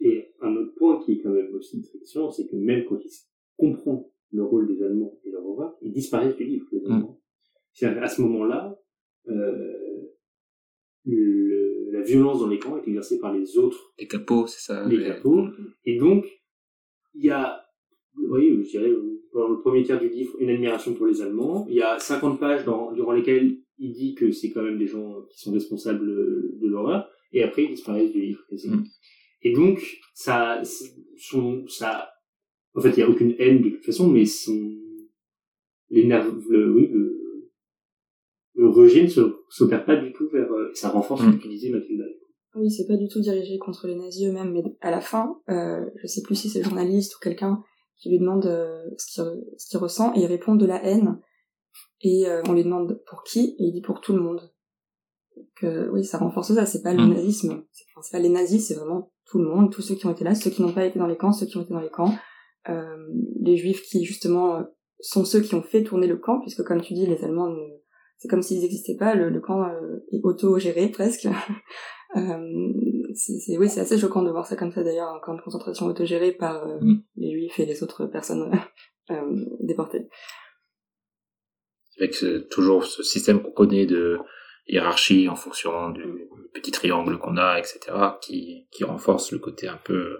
[0.00, 2.98] Et un autre point qui est quand même aussi très excellent, c'est que même quand
[3.04, 3.10] il
[3.56, 6.92] comprend le rôle des Allemands et leur horreur, ils disparaissent du livre, les mm.
[6.92, 7.20] Allemands.
[7.72, 8.78] C'est-à-dire à ce moment-là,
[9.28, 10.08] euh,
[11.04, 13.92] le, la violence dans les camps est exercée par les autres.
[13.98, 14.86] Les capots, c'est ça.
[14.86, 15.46] Les capots.
[15.84, 16.26] Et donc,
[17.14, 17.64] il y a,
[18.14, 18.92] vous voyez, je dirais,
[19.32, 21.66] dans le premier tiers du livre, une admiration pour les Allemands.
[21.68, 24.86] Il y a 50 pages dans, durant lesquelles il dit que c'est quand même des
[24.86, 26.06] gens qui sont responsables
[26.68, 28.40] de l'horreur, et après ils disparaissent du livre.
[28.52, 28.84] Mm.
[29.42, 29.80] Et donc,
[30.14, 30.62] ça,
[31.16, 32.10] son, ça,
[32.74, 34.58] en fait, il n'y a aucune haine de toute façon, mais son,
[35.90, 37.50] les le, oui, le,
[38.54, 39.08] le rejet ne
[39.48, 41.32] s'opère pas du tout vers, euh, ça renforce mm.
[41.32, 42.04] ce que Mathilda.
[42.54, 45.84] Oui, c'est pas du tout dirigé contre les nazis eux-mêmes, mais à la fin, euh,
[45.96, 47.62] je sais plus si c'est le journaliste ou quelqu'un
[47.98, 49.22] qui lui demande euh, ce
[49.68, 51.20] qu'il ressent, et il répond de la haine,
[52.00, 54.40] et euh, on lui demande pour qui, et il dit pour tout le monde.
[55.56, 57.14] Que oui, ça renforce ça, c'est pas le mm.
[57.14, 60.24] nazisme, c'est pas les nazis, c'est vraiment tout le monde, tous ceux qui ont été
[60.24, 61.90] là, ceux qui n'ont pas été dans les camps, ceux qui ont été dans les
[61.90, 62.14] camps,
[62.68, 63.08] euh,
[63.40, 64.64] les juifs qui justement
[65.00, 67.54] sont ceux qui ont fait tourner le camp, puisque comme tu dis, les Allemands,
[68.16, 71.26] c'est comme s'ils n'existaient pas, le, camp euh, est auto-géré presque.
[72.16, 72.72] euh,
[73.14, 75.86] c'est, oui, c'est assez choquant de voir ça comme ça d'ailleurs, un camp de concentration
[75.86, 77.02] autogéré par mm.
[77.16, 78.50] les juifs et les autres personnes
[79.60, 80.08] déportées
[82.00, 84.18] avec toujours ce système qu'on connaît de
[84.68, 87.78] hiérarchie en fonction du petit triangle qu'on a, etc.,
[88.20, 90.18] qui, qui renforce le côté un peu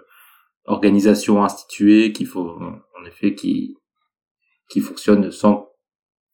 [0.65, 3.77] organisation instituée, qu'il faut, en effet, qui,
[4.69, 5.69] qui fonctionne sans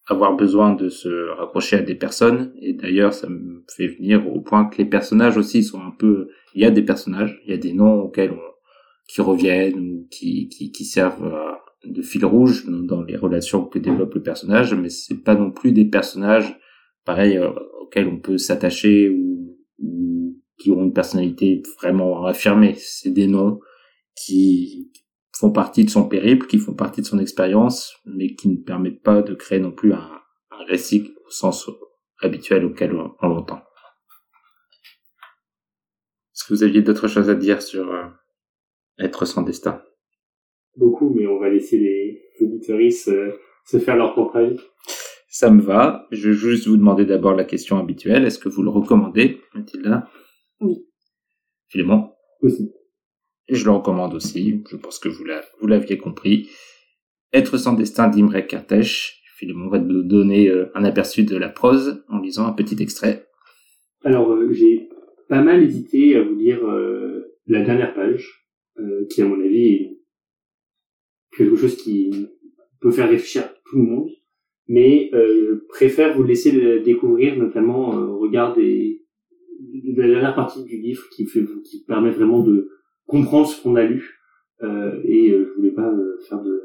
[0.08, 2.54] avoir besoin de se raccrocher à des personnes.
[2.62, 6.30] Et d'ailleurs, ça me fait venir au point que les personnages aussi sont un peu,
[6.54, 8.40] il y a des personnages, il y a des noms auxquels on,
[9.08, 11.32] qui reviennent ou qui, qui, qui servent
[11.84, 15.72] de fil rouge dans les relations que développe le personnage, mais c'est pas non plus
[15.72, 16.58] des personnages
[17.06, 17.52] pareil euh,
[17.86, 19.36] auxquels on peut s'attacher ou,
[20.58, 22.76] qui ont une personnalité vraiment affirmée.
[22.78, 23.60] C'est des noms
[24.16, 24.92] qui
[25.38, 29.04] font partie de son périple, qui font partie de son expérience, mais qui ne permettent
[29.04, 30.10] pas de créer non plus un,
[30.68, 31.70] récit au sens
[32.22, 33.62] habituel auquel on, l'entend.
[36.34, 38.06] Est-ce que vous aviez d'autres choses à dire sur euh,
[38.98, 39.84] être sans destin?
[40.78, 43.34] Beaucoup, mais on va laisser les auditoristes euh,
[43.66, 44.60] se faire leur propre avis.
[45.38, 46.08] Ça me va.
[46.12, 48.24] Je vais juste vous demander d'abord la question habituelle.
[48.24, 50.10] Est-ce que vous le recommandez, Mathilda?
[50.62, 50.78] Oui.
[51.68, 52.12] Philémon?
[52.42, 52.72] Aussi.
[53.50, 54.64] Et je le recommande aussi.
[54.72, 56.48] Je pense que vous la- vous l'aviez compris.
[57.34, 59.12] Être sans destin d'Imre Kertész.
[59.36, 63.28] Philémon va nous donner euh, un aperçu de la prose en lisant un petit extrait.
[64.06, 64.88] Alors, euh, j'ai
[65.28, 68.48] pas mal hésité à vous lire euh, la dernière page,
[68.80, 70.00] euh, qui à mon avis est
[71.36, 72.26] quelque chose qui
[72.80, 74.10] peut faire réfléchir tout le monde,
[74.68, 79.02] mais euh, je préfère vous laisser le découvrir, notamment euh, au regard des,
[79.60, 82.70] de la dernière partie du livre qui, fait, qui permet vraiment de
[83.08, 84.20] comprendre ce qu'on a lu,
[84.64, 86.62] euh, et euh, je voulais pas euh, faire de...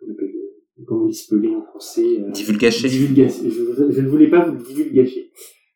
[0.00, 0.42] comment de-
[0.84, 2.30] Comment on dit speler en français euh,
[2.88, 3.48] divulgation.
[3.48, 5.30] Je, je ne voulais pas vous le divulgacher.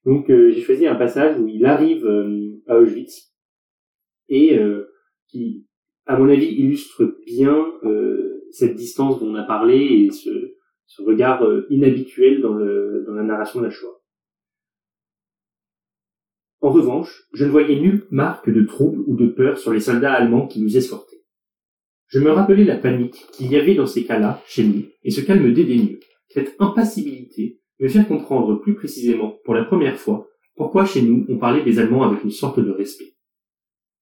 [0.04, 3.32] Donc euh, j'ai choisi un passage où il arrive euh, à Auschwitz
[4.28, 4.84] et euh,
[5.28, 5.64] qui,
[6.06, 10.55] à mon avis, illustre bien euh, cette distance dont on a parlé et ce,
[10.86, 13.68] ce regard euh, inhabituel dans, la narration de.
[16.60, 20.14] En revanche, je ne voyais nulle marque de trouble ou de peur sur les soldats
[20.14, 21.22] allemands qui nous escortaient.
[22.08, 25.20] Je me rappelais la panique qu'il y avait dans ces cas-là, chez nous, et ce
[25.20, 31.02] calme dédaigneux, cette impassibilité, me firent comprendre plus précisément, pour la première fois, pourquoi chez
[31.02, 33.14] nous on parlait des Allemands avec une sorte de respect.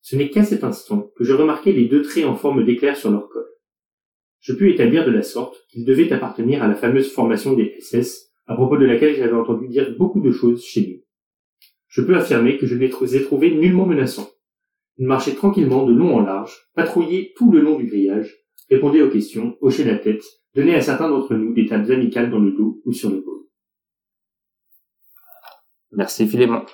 [0.00, 3.10] Ce n'est qu'à cet instant que je remarquai les deux traits en forme d'éclair sur
[3.10, 3.46] leur col.
[4.44, 8.30] Je pus établir de la sorte qu'ils devaient appartenir à la fameuse formation des SS,
[8.46, 11.02] à propos de laquelle j'avais entendu dire beaucoup de choses chez nous.
[11.88, 14.28] Je peux affirmer que je ne les ai trouvés nullement menaçants.
[14.98, 18.36] Ils marchaient tranquillement de long en large, patrouillaient tout le long du grillage,
[18.68, 20.22] répondaient aux questions, hochaient la tête,
[20.54, 23.44] donnaient à certains d'entre nous des tapes amicales dans le dos ou sur l'épaule.
[25.92, 26.66] Merci Philémon.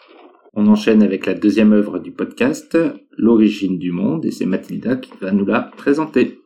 [0.54, 2.76] On enchaîne avec la deuxième œuvre du podcast,
[3.16, 6.39] L'origine du monde, et c'est Mathilda qui va nous la présenter.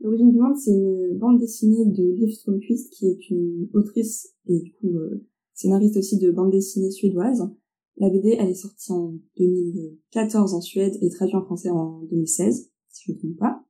[0.00, 4.60] L'origine du monde, c'est une bande dessinée de Liv Strömquist, qui est une autrice et
[4.60, 7.50] du coup euh, scénariste aussi de bande dessinée suédoise.
[7.96, 12.70] La BD, elle est sortie en 2014 en Suède et traduite en français en 2016,
[12.90, 13.64] si je ne me trompe pas.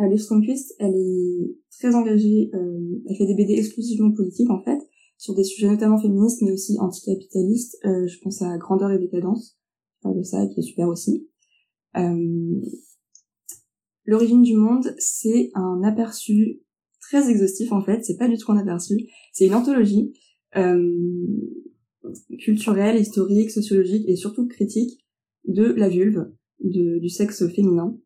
[0.00, 4.62] Euh, Liv Strömquist, elle est très engagée, euh, elle fait des BD exclusivement politiques en
[4.62, 4.80] fait,
[5.16, 7.78] sur des sujets notamment féministes, mais aussi anticapitalistes.
[7.86, 9.58] Euh, je pense à Grandeur et Décadence,
[9.96, 11.26] je parle de ça, qui est super aussi.
[11.96, 12.60] Euh,
[14.06, 16.62] L'origine du monde, c'est un aperçu
[17.00, 18.94] très exhaustif en fait, c'est pas du tout un aperçu,
[19.32, 20.12] c'est une anthologie
[20.56, 21.26] euh,
[22.38, 25.04] culturelle, historique, sociologique et surtout critique
[25.46, 27.96] de la vulve, du sexe féminin.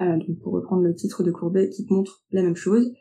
[0.00, 2.92] Euh, donc pour reprendre le titre de Courbet qui montre la même chose,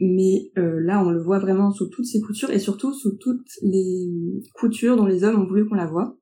[0.00, 3.48] mais euh, là on le voit vraiment sous toutes ses coutures et surtout sous toutes
[3.62, 6.18] les coutures dont les hommes ont voulu qu'on la voie.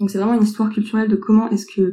[0.00, 1.92] Donc c'est vraiment une histoire culturelle de comment est-ce que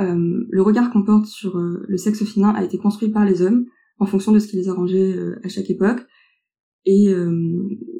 [0.00, 3.42] euh, le regard qu'on porte sur euh, le sexe féminin a été construit par les
[3.42, 3.66] hommes
[3.98, 6.00] en fonction de ce qui les arrangeait euh, à chaque époque.
[6.86, 7.12] Et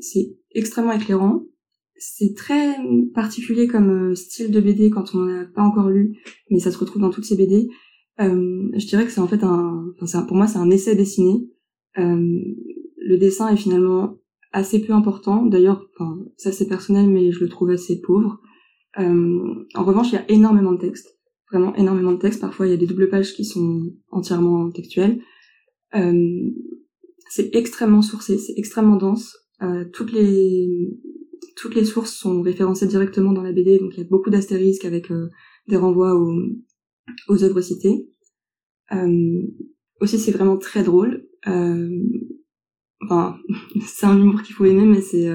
[0.01, 1.45] c'est extrêmement éclairant.
[1.97, 2.77] C'est très
[3.15, 6.17] particulier comme style de BD quand on n'a pas encore lu,
[6.51, 7.69] mais ça se retrouve dans toutes ces BD.
[8.19, 11.47] Je dirais que c'est en fait un, un- pour moi c'est un essai dessiné.
[11.95, 14.17] Le dessin est finalement
[14.53, 15.45] assez peu important.
[15.45, 15.87] D'ailleurs,
[16.39, 18.41] ça c'est personnel, mais je le trouve assez pauvre.
[18.97, 21.20] En revanche, il y a énormément de textes
[21.51, 22.41] vraiment énormément de textes.
[22.41, 25.21] Parfois, il y a des doubles pages qui sont entièrement textuelles.
[25.95, 26.51] Euh,
[27.29, 29.37] c'est extrêmement sourcé, c'est extrêmement dense.
[29.63, 30.91] Euh, toutes les
[31.57, 34.85] toutes les sources sont référencées directement dans la BD, donc il y a beaucoup d'astérisques
[34.85, 35.29] avec euh,
[35.69, 36.33] des renvois aux,
[37.29, 38.09] aux œuvres citées.
[38.93, 39.43] Euh,
[40.01, 41.29] aussi, c'est vraiment très drôle.
[41.47, 42.03] Euh,
[43.03, 43.37] enfin,
[43.87, 45.29] c'est un humour qu'il faut aimer, mais c'est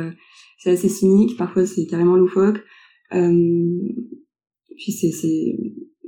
[0.60, 1.38] c'est assez cynique.
[1.38, 2.64] Parfois, c'est carrément loufoque.
[3.12, 5.56] Puis c'est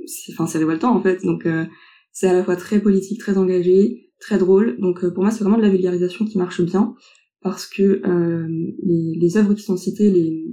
[0.08, 1.24] c'est enfin c'est révoltant en fait.
[1.24, 1.64] Donc euh,
[2.12, 4.78] c'est à la fois très politique très engagé très drôle.
[4.80, 6.94] Donc euh, pour moi c'est vraiment de la vulgarisation qui marche bien
[7.40, 8.48] parce que euh,
[8.82, 10.44] les, les œuvres qui sont citées les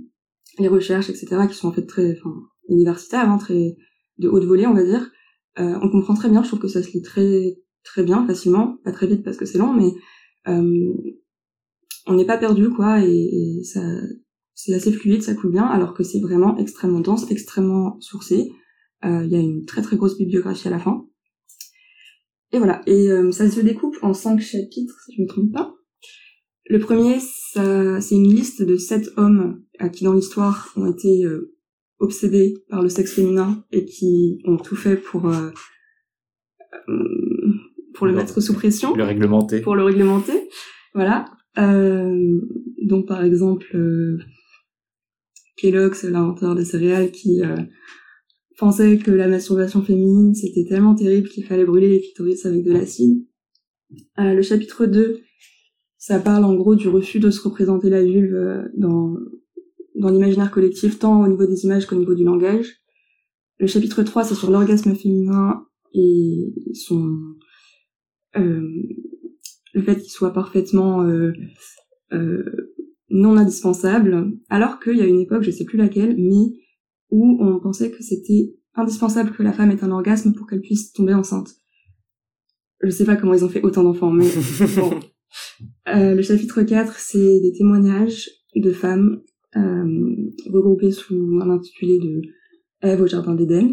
[0.59, 2.35] les recherches etc qui sont en fait très enfin
[2.69, 3.75] universitaires hein, très
[4.19, 5.11] de haute volée on va dire
[5.59, 6.43] euh, on comprend très bien.
[6.43, 8.77] Je trouve que ça se lit très très bien facilement.
[8.83, 9.91] Pas très vite parce que c'est long mais
[10.47, 10.93] euh,
[12.07, 13.81] on n'est pas perdu quoi et, et ça
[14.53, 18.51] c'est assez fluide ça coule bien alors que c'est vraiment extrêmement dense extrêmement sourcé
[19.05, 21.05] il y a une très très grosse bibliographie à la fin.
[22.51, 22.81] et voilà.
[22.87, 25.73] Et euh, ça se découpe en cinq chapitres, si je me trompe pas.
[26.67, 31.53] Le premier, c'est une liste de sept hommes à qui dans l'histoire ont été euh,
[31.99, 35.51] obsédés par le sexe féminin et qui ont tout fait pour euh,
[37.93, 39.61] pour le Le- mettre sous pression Le réglementer.
[39.61, 40.49] pour le réglementer.
[40.93, 41.25] Voilà.
[41.57, 42.41] Euh,
[42.83, 44.17] donc par exemple euh,
[45.57, 47.55] Kellogg's, l'inventeur des céréales, qui euh,
[48.57, 52.71] pensait que la masturbation féminine c'était tellement terrible qu'il fallait brûler les clitoris avec de
[52.71, 53.25] l'acide.
[54.19, 55.19] Euh, le chapitre 2,
[55.97, 59.15] ça parle en gros du refus de se représenter la vulve euh, dans,
[59.95, 62.81] dans l'imaginaire collectif, tant au niveau des images qu'au niveau du langage.
[63.59, 67.35] Le chapitre 3, c'est sur l'orgasme féminin et son
[68.35, 68.67] euh,
[69.73, 71.05] le fait qu'il soit parfaitement
[73.09, 76.53] non indispensable, alors qu'il y a une époque, je sais plus laquelle, mais
[77.11, 80.91] où on pensait que c'était indispensable que la femme ait un orgasme pour qu'elle puisse
[80.91, 81.55] tomber enceinte.
[82.81, 84.25] Je sais pas comment ils ont fait autant d'enfants, mais
[84.75, 84.99] bon.
[85.87, 89.21] Euh, le chapitre 4, c'est des témoignages de femmes
[89.55, 90.15] euh,
[90.51, 92.21] regroupés sous un intitulé de
[92.81, 93.71] Ève au jardin d'Éden.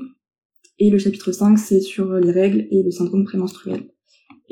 [0.78, 3.92] Et le chapitre 5, c'est sur les règles et le syndrome prémenstruel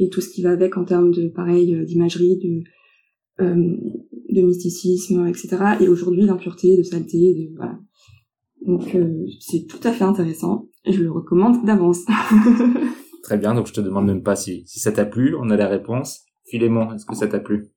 [0.01, 3.77] et tout ce qui va avec en termes de pareil euh, d'imagerie, de euh,
[4.31, 5.57] de mysticisme, etc.
[5.81, 7.79] Et aujourd'hui d'impureté, de saleté, de voilà.
[8.67, 12.01] Donc euh, c'est tout à fait intéressant et je le recommande d'avance.
[13.23, 15.57] Très bien, donc je te demande même pas si, si ça t'a plu, on a
[15.57, 16.25] la réponse.
[16.47, 17.69] Philémon, est-ce que ça t'a plu?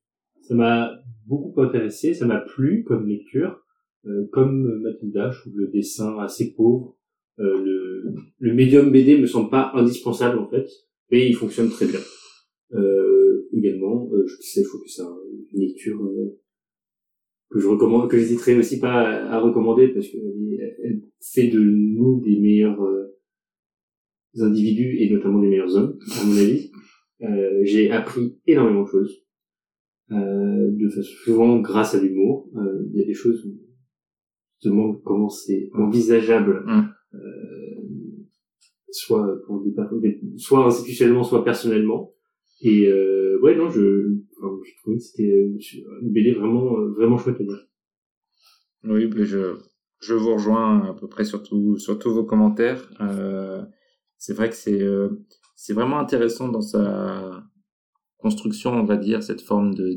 [0.42, 0.90] Ça m'a
[1.26, 3.60] beaucoup intéressé, ça m'a plu comme lecture.
[4.06, 6.96] Euh, comme Mathilda, je trouve le dessin assez pauvre.
[7.38, 10.66] Euh, le, le médium BD me semble pas indispensable en fait,
[11.10, 12.00] mais il fonctionne très bien.
[12.74, 15.18] Euh, également, euh, je sais, je trouve que c'est un-
[15.52, 16.38] une lecture euh,
[17.50, 21.48] que je recommande, que j'hésiterai aussi pas à, à recommander parce qu'elle est- elle fait
[21.48, 23.06] de nous des meilleurs euh,
[24.40, 26.70] individus et notamment des meilleurs hommes, à mon avis.
[27.22, 29.20] Euh, j'ai appris énormément de choses
[30.10, 32.50] euh, de façon souvent grâce à l'humour.
[32.56, 33.52] Euh, Il y a des choses où
[34.62, 36.88] je demande comment c'est envisageable, Mm.
[37.14, 37.18] euh,
[38.90, 39.62] soit pour
[40.00, 42.12] des- soit institutionnellement, soit personnellement.
[42.62, 45.46] Et euh, ouais, non, je, enfin, je trouvais que c'était
[46.02, 47.66] une, BD vraiment, euh, vraiment chouette à lire.
[48.84, 49.56] Oui, je,
[50.00, 52.90] je vous rejoins à peu près sur, tout- sur tous vos commentaires.
[53.00, 53.64] Euh,
[54.18, 55.24] c'est vrai que c'est euh,
[55.56, 57.44] c'est vraiment intéressant dans sa
[58.18, 59.94] construction, on va dire, cette forme de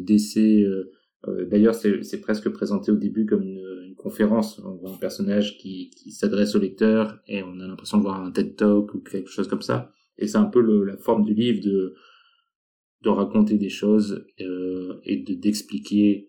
[1.27, 4.59] euh, D'ailleurs, c'est presque présenté au début comme une, conférence.
[4.63, 8.21] On voit un personnage qui, qui s'adresse au lecteur et on a l'impression de voir
[8.21, 9.91] un TED Talk ou quelque chose comme ça.
[10.19, 11.95] Et c'est un peu la forme du livre de
[13.01, 16.27] de raconter des choses euh, et de d'expliquer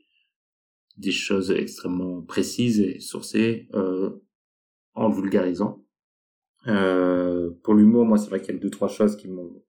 [0.97, 4.11] des choses extrêmement précises et sourcées euh,
[4.95, 5.85] en vulgarisant.
[6.67, 9.63] Euh, pour l'humour, moi, c'est vrai qu'il y a deux trois choses qui m'ont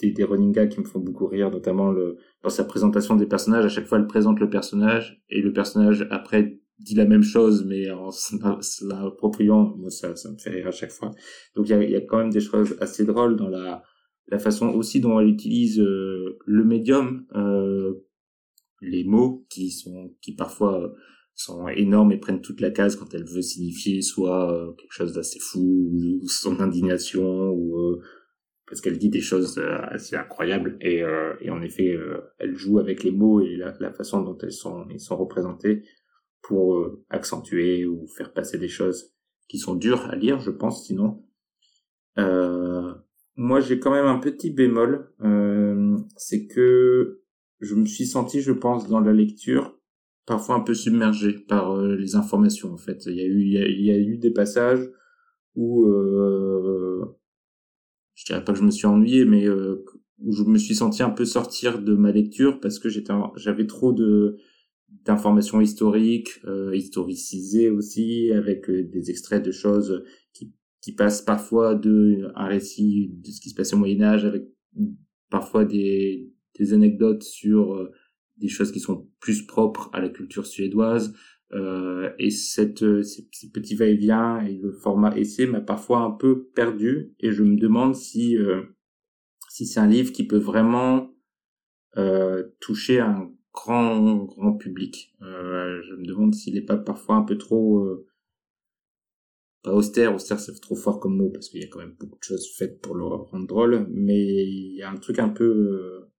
[0.00, 3.64] des, des running qui me font beaucoup rire, notamment le, dans sa présentation des personnages.
[3.64, 7.64] À chaque fois, elle présente le personnage et le personnage après dit la même chose,
[7.64, 9.74] mais en se la- se l'appropriant.
[9.76, 11.10] Moi, ça, ça me fait rire à chaque fois.
[11.56, 13.82] Donc, il y a, y a quand même des choses assez drôles dans la
[14.28, 17.94] la façon aussi dont elle utilise euh, le médium, euh,
[18.80, 20.88] les mots qui sont qui parfois euh,
[21.34, 25.38] sont énormes et prennent toute la case quand elle veut signifier soit quelque chose d'assez
[25.40, 27.98] fou ou son indignation ou
[28.66, 31.96] parce qu'elle dit des choses assez incroyables et, euh, et en effet
[32.38, 35.84] elle joue avec les mots et la, façon dont elles sont ils sont représentés
[36.42, 39.14] pour accentuer ou faire passer des choses
[39.48, 41.24] qui sont dures à lire je pense sinon
[43.36, 47.22] moi, j'ai quand même un petit bémol, euh, c'est que
[47.60, 49.78] je me suis senti, je pense, dans la lecture,
[50.26, 52.72] parfois un peu submergé par euh, les informations.
[52.72, 54.90] En fait, il y a eu, il y a, eu des passages
[55.54, 57.04] où, euh,
[58.14, 59.84] je dirais pas que je me suis ennuyé, mais euh,
[60.18, 63.66] où je me suis senti un peu sortir de ma lecture parce que j'étais, j'avais
[63.66, 64.36] trop de
[65.06, 72.30] d'informations historiques, euh, historicisées aussi, avec des extraits de choses qui qui passe parfois de
[72.34, 74.44] un récit de ce qui se passait au Moyen Âge avec
[75.30, 77.90] parfois des, des anecdotes sur euh,
[78.36, 81.14] des choses qui sont plus propres à la culture suédoise.
[81.54, 86.44] Euh, et cette euh, ces, petits va-et-vient et le format essai m'a parfois un peu
[86.54, 88.62] perdu et je me demande si euh,
[89.50, 91.14] si c'est un livre qui peut vraiment
[91.98, 95.14] euh, toucher un grand grand public.
[95.20, 97.86] Je me demande s'il n'est pas parfois un peu trop
[99.62, 102.18] pas austère, austère c'est trop fort comme mot parce qu'il y a quand même beaucoup
[102.18, 105.44] de choses faites pour le rendre drôle, mais il y a un truc un peu
[105.44, 106.12] euh,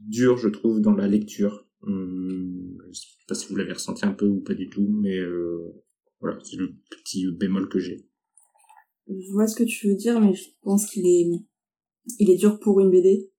[0.00, 1.66] dur, je trouve, dans la lecture.
[1.82, 5.16] Hum, je sais pas si vous l'avez ressenti un peu ou pas du tout, mais
[5.16, 5.72] euh,
[6.20, 8.06] voilà, c'est le petit bémol que j'ai.
[9.08, 11.30] je vois ce que tu veux dire, mais je pense qu'il est
[12.18, 13.30] il est dur pour une BD,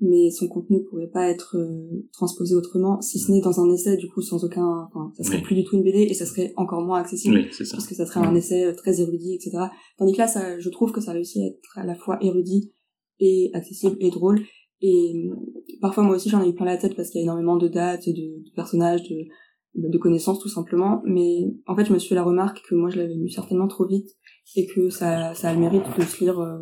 [0.00, 3.96] mais son contenu pourrait pas être euh, transposé autrement, si ce n'est dans un essai,
[3.96, 5.42] du coup, sans aucun, enfin, ça serait Oui.
[5.42, 7.36] plus du tout une BD et ça serait encore moins accessible.
[7.36, 7.64] Oui, ça.
[7.76, 9.56] Parce que ça serait un essai euh, très érudit, etc.
[9.98, 12.72] Tandis que là, ça, je trouve que ça réussit à être à la fois érudit
[13.20, 14.40] et accessible et drôle.
[14.82, 15.34] Et euh,
[15.80, 17.66] parfois, moi aussi, j'en ai eu plein la tête parce qu'il y a énormément de
[17.68, 21.00] dates, de, de personnages, de, de connaissances, tout simplement.
[21.06, 23.66] Mais en fait, je me suis fait la remarque que moi, je l'avais lu certainement
[23.68, 24.10] trop vite
[24.56, 26.58] et que ça, ça a le mérite de se lire, euh,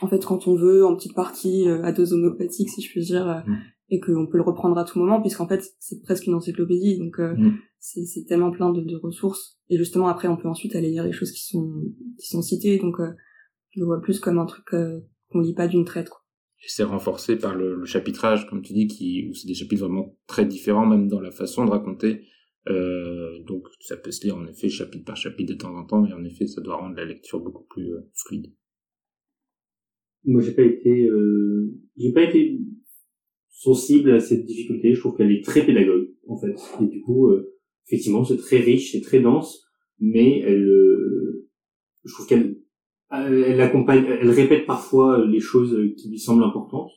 [0.00, 3.02] en fait, quand on veut, en petite partie, euh, à dose homéopathique, si je puis
[3.04, 3.58] dire, euh, Mm.
[3.90, 6.98] et qu'on peut le reprendre à tout moment, puisqu'en fait, c'est presque une encyclopédie.
[6.98, 7.58] Donc, euh, Mm.
[7.78, 9.58] c'est tellement plein de, de ressources.
[9.68, 11.82] Et justement, après, on peut ensuite aller lire les choses qui sont,
[12.18, 12.78] qui sont citées.
[12.78, 13.10] Donc, euh,
[13.70, 16.08] je le vois plus comme un truc euh, qu'on lit pas d'une traite.
[16.08, 16.20] Quoi.
[16.62, 19.84] Et c'est renforcé par le, le chapitrage, comme tu dis, qui, où c'est des chapitres
[19.84, 22.26] vraiment très différents, même dans la façon de raconter.
[22.68, 26.04] Euh, donc ça peut se lire en effet chapitre par chapitre de temps en temps,
[26.04, 28.52] et en effet ça doit rendre la lecture beaucoup plus euh, fluide.
[30.24, 32.60] Moi, j'ai pas été, euh, j'ai pas été
[33.48, 34.94] sensible à cette difficulté.
[34.94, 36.54] Je trouve qu'elle est très pédagogue, en fait.
[36.82, 37.54] Et du coup, euh,
[37.86, 39.66] effectivement, c'est très riche, c'est très dense,
[39.98, 41.48] mais elle, euh,
[42.04, 42.58] je trouve qu'elle,
[43.10, 46.90] elle, elle accompagne, elle répète parfois les choses qui lui semblent importantes.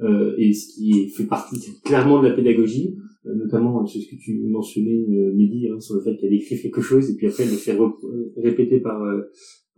[0.00, 2.96] Euh, et ce qui fait partie clairement de la pédagogie,
[3.26, 6.80] euh, notamment ce que tu mentionnais, euh, Mehdi, hein, sur le fait qu'elle écrit quelque
[6.80, 9.22] chose et puis après elle le fait euh, répéter par, euh,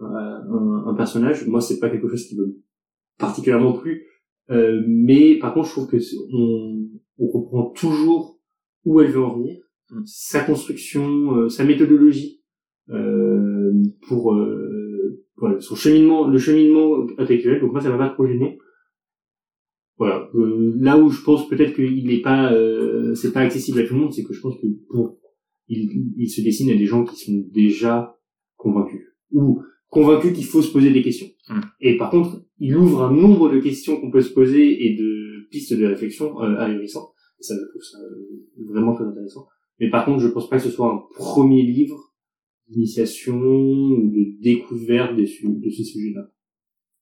[0.01, 1.47] un personnage.
[1.47, 2.59] Moi, c'est pas quelque chose qui me
[3.19, 4.07] particulièrement plu.
[4.51, 5.97] Euh, mais par contre, je trouve que
[6.33, 6.89] on,
[7.19, 8.41] on comprend toujours
[8.85, 9.57] où elle veut en venir,
[9.91, 10.03] Mm.
[10.05, 12.43] sa construction, euh, sa méthodologie
[12.91, 13.73] euh,
[14.09, 17.61] pour euh, voilà, son cheminement, le cheminement intellectuel.
[17.61, 18.59] Donc moi, ça m'a pas trop gêné.
[19.99, 20.29] Voilà.
[20.35, 23.95] Euh, là où je pense peut-être qu'il n'est pas, euh, c'est pas accessible à tout
[23.95, 25.19] le monde, c'est que je pense que pour
[25.69, 28.19] il, il se dessine à des gens qui sont déjà
[28.57, 31.29] convaincus ou convaincus qu'il faut se poser des questions.
[31.49, 31.61] Mm.
[31.81, 35.49] Et par contre, il ouvre un nombre de questions qu'on peut se poser et de
[35.51, 37.13] pistes de réflexion euh, ahurissantes.
[37.41, 39.47] Et ça, je trouve ça euh, vraiment très intéressant.
[39.79, 41.99] Mais par contre, je pense pas que ce soit un premier livre
[42.69, 46.29] d'initiation ou de découverte des su- de ces sujets-là.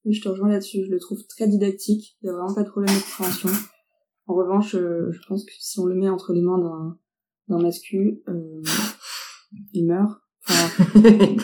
[0.05, 0.85] Oui, je te rejoins là-dessus.
[0.85, 2.17] Je le trouve très didactique.
[2.23, 3.49] Il y a vraiment pas de problème de compréhension.
[4.27, 6.99] En revanche, euh, je pense que si on le met entre les mains d'un
[7.49, 8.63] d'un mascu, euh,
[9.73, 10.19] il meurt.
[10.49, 10.95] Enfin,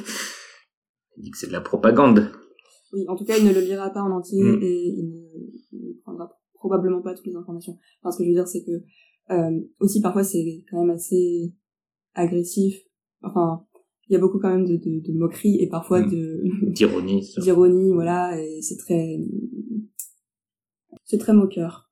[1.21, 2.31] Il dit que c'est de la propagande.
[2.95, 4.63] oui, en tout cas, il ne le lira pas en entier Mm.
[4.63, 5.11] et il
[5.75, 7.77] ne, prendra probablement pas toutes les informations.
[8.03, 8.83] Enfin, ce que je veux dire, c'est que
[9.35, 11.53] euh, aussi parfois c'est quand même assez
[12.15, 12.81] agressif.
[13.23, 13.65] Enfin,
[14.09, 16.11] il y a beaucoup quand même de, de, de moquerie et parfois Mm.
[16.11, 16.43] de
[16.73, 17.35] D'ironie.
[17.39, 19.19] d'ironie, voilà, et c'est très
[21.05, 21.91] c'est très moqueur.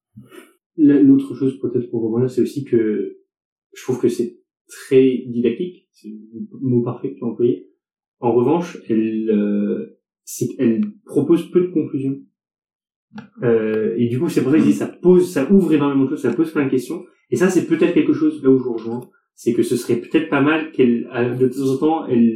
[0.77, 3.19] L'autre chose peut-être pour rebondir, c'est aussi que
[3.75, 7.68] je trouve que c'est très didactique, c'est le mot parfait que tu as employé.
[8.21, 9.99] En revanche, elle, euh,
[10.57, 12.19] qu'elle propose peu de conclusions.
[13.43, 16.05] Euh, et du coup, c'est pour ça que je dis ça pose, ça ouvre énormément
[16.05, 17.03] de choses, ça pose plein de questions.
[17.31, 19.01] Et ça, c'est peut-être quelque chose là où je vous rejoins,
[19.35, 22.35] c'est que ce serait peut-être pas mal qu'elle, à- de temps en temps, elle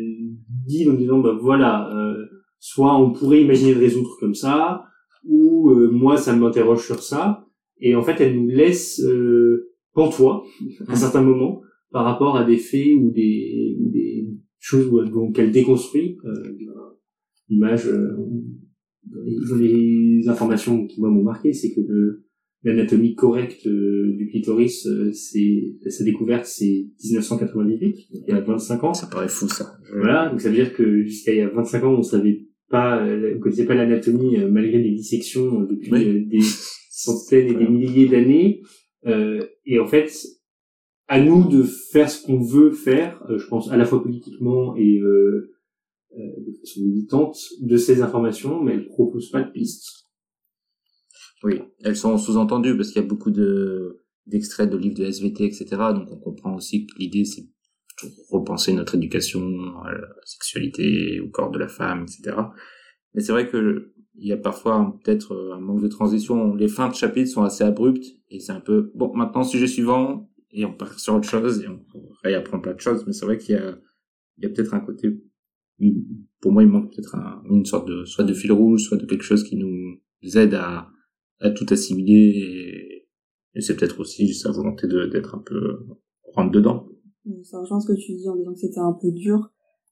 [0.67, 2.15] dit en disant, bah voilà, euh,
[2.59, 4.85] soit on pourrait imaginer le résoudre comme ça,
[5.25, 7.45] ou euh, moi ça m'interroge sur ça.
[7.81, 10.45] Et en fait, elle nous laisse euh, pantois
[10.89, 11.61] à certains moments
[11.91, 14.29] par rapport à des faits ou des, ou des
[14.65, 16.17] choses où elle- donc qu'elle déconstruit.
[16.25, 16.57] Euh,
[17.49, 18.17] L'image, euh,
[19.51, 22.25] dans, les, informations qui moi m'ont marqué, c'est que le-
[22.63, 28.41] l'anatomie correcte euh, du clitoris, euh, c'est sa découverte, c'est 1998, donc il y a
[28.41, 28.95] 25 ans.
[28.95, 29.73] Ça paraît fou ça.
[29.97, 33.05] Voilà, donc ça veut dire que jusqu'à il y a 25 ans, on savait pas,
[33.05, 36.05] euh, on connaissait pas l'anatomie euh, malgré les dissections euh, depuis Oui.
[36.09, 36.41] euh, des
[36.91, 38.63] centaines et des milliers d'années.
[39.07, 40.11] Euh, et en fait,
[41.13, 44.75] à nous de faire ce qu'on veut faire, euh, je pense à la fois politiquement
[44.77, 45.53] et euh,
[46.17, 50.09] euh, de façon militante, de ces informations, mais elles proposent pas de pistes.
[51.45, 55.45] Oui, elles sont sous-entendues parce qu'il y a beaucoup de d'extraits de livres de SVT,
[55.45, 55.67] etc.
[55.95, 59.43] Donc on comprend aussi que l'idée c'est de repenser notre éducation
[59.85, 62.39] à la sexualité, au corps de la femme, etc.
[63.13, 66.55] Mais c'est vrai que il y a parfois peut-être un manque de transition.
[66.55, 69.13] Les fins de chapitre sont assez abruptes et c'est un peu bon.
[69.15, 71.81] Maintenant sujet suivant et on part sur autre chose et on
[72.23, 73.05] réapprend plein de choses.
[73.07, 73.79] Mais c'est vrai qu'il y a
[74.39, 75.09] il y a peut-être un côté
[76.41, 79.07] pour moi il manque peut-être un- une sorte de soit de fil rouge, soit de
[79.07, 79.99] quelque chose qui nous
[80.37, 80.89] aide à
[81.41, 83.09] à tout assimiler et,
[83.55, 85.81] et c'est peut-être aussi sa volonté de d'être un peu
[86.35, 86.87] rentre dedans.
[87.27, 89.51] Euh, Ça rejoint ce que tu dis en disant que c'était un peu dur.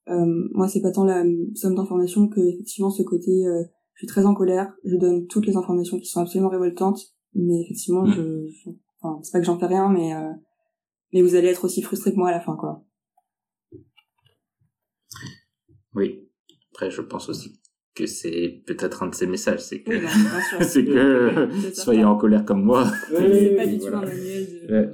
[0.09, 3.63] Euh, moi, c'est pas tant la somme d'informations que effectivement ce côté, euh,
[3.95, 7.01] je suis très en colère, je donne toutes les informations qui sont absolument révoltantes,
[7.35, 8.13] mais effectivement, Mm.
[8.13, 8.71] je, je-
[9.03, 10.31] enfin, c'est pas que j'en fais rien, mais euh,
[11.13, 12.85] mais vous allez être aussi frustré que moi à la fin, quoi.
[15.95, 16.29] Oui.
[16.73, 17.61] Après, je pense aussi
[17.95, 22.17] que c'est peut-être un de ses messages, c'est que, Oui, bah, c'est que soyez en
[22.17, 22.87] colère comme moi.
[23.09, 23.99] C'est pas du tout Voilà.
[23.99, 24.73] un manuel de...
[24.73, 24.89] Ouais.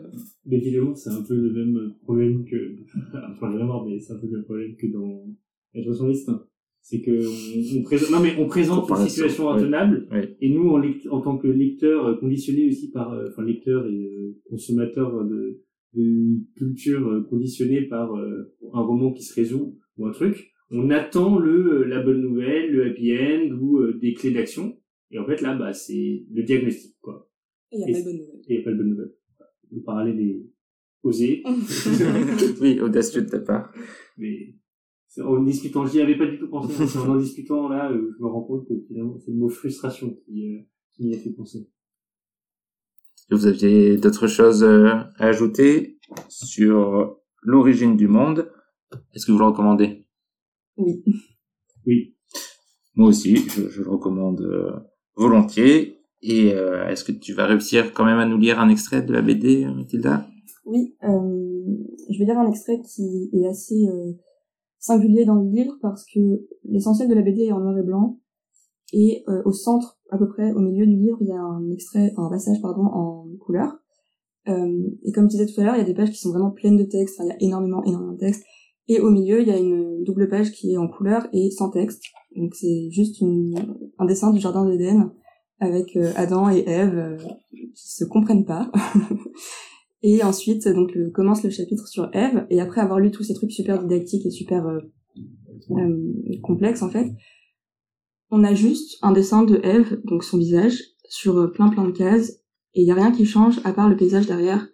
[0.46, 2.76] Mais finalement, c'est un peu le même problème que,
[3.34, 5.24] enfin vraiment, mais c'est un peu le même problème que dans
[5.74, 6.42] Être son destin.
[6.80, 9.54] C'est que on, on présente, non mais on présente une situation ouais.
[9.60, 10.36] intenable, Ouais.
[10.40, 13.86] et nous, en, lect- en tant que lecteurs, euh, conditionnés aussi par, euh, enfin lecteurs
[13.88, 15.64] et euh, consommateurs de,
[15.96, 20.90] de culture euh, conditionnés par euh, un roman qui se résout ou un truc, on
[20.90, 24.76] attend le la bonne nouvelle, le happy end ou euh, des clés d'action.
[25.10, 27.30] Et en fait là, bah c'est le diagnostic quoi.
[27.72, 28.40] Et il n'y a pas de bonne nouvelle.
[28.48, 29.12] Et il n'y a pas de bonne nouvelle.
[29.72, 30.46] Le parallèle est
[31.02, 31.42] osé,
[32.60, 33.72] oui, audacieux de ta part.
[34.18, 34.54] mais
[35.08, 36.74] c'est- en discutant, j'y avais pas du tout pensé.
[36.82, 36.86] hein.
[36.86, 39.48] C'est en en discutant là, euh, je me rends compte que finalement c'est le mot
[39.48, 40.58] frustration qui, euh,
[40.92, 41.68] qui m'y a fait penser.
[43.30, 45.98] Vous aviez d'autres choses euh, à ajouter
[46.28, 48.50] sur l'origine du monde
[49.14, 50.06] Est-ce que vous le recommandez?
[50.76, 51.02] Oui.
[51.86, 52.16] Oui.
[52.94, 54.72] Moi aussi, je, je le recommande euh,
[55.16, 55.96] volontiers.
[56.22, 59.12] Et euh, est-ce que tu vas réussir quand même à nous lire un extrait de
[59.12, 60.26] la BD, Mathilda?
[60.64, 61.76] Oui, euh,
[62.10, 64.12] je vais lire un extrait qui est assez euh,
[64.78, 66.20] singulier dans le livre parce que
[66.64, 68.18] l'essentiel de la BD est en noir et blanc
[68.92, 71.70] et euh, au centre, à peu près au milieu du livre, il y a un
[71.70, 73.78] extrait, un passage pardon en couleur.
[74.48, 76.30] Euh, et comme je disais tout à l'heure, il y a des pages qui sont
[76.30, 78.44] vraiment pleines de texte, enfin, il y a énormément, énormément de texte.
[78.88, 81.70] Et au milieu, il y a une double page qui est en couleur et sans
[81.70, 82.04] texte.
[82.36, 83.54] Donc c'est juste une,
[83.98, 85.10] un dessin du jardin d'Éden
[85.58, 87.16] avec euh, Adam et Ève euh,
[87.74, 88.70] qui se comprennent pas.
[90.02, 93.50] Et ensuite, donc, commence le chapitre sur Eve, et après avoir lu tous ces trucs
[93.50, 94.80] super didactiques et super euh,
[96.42, 97.10] complexes, en fait,
[98.30, 101.92] on a juste un dessin de Eve, donc son visage, sur euh, plein plein de
[101.92, 102.30] cases,
[102.74, 104.66] et il y a rien qui change à part le paysage derrière,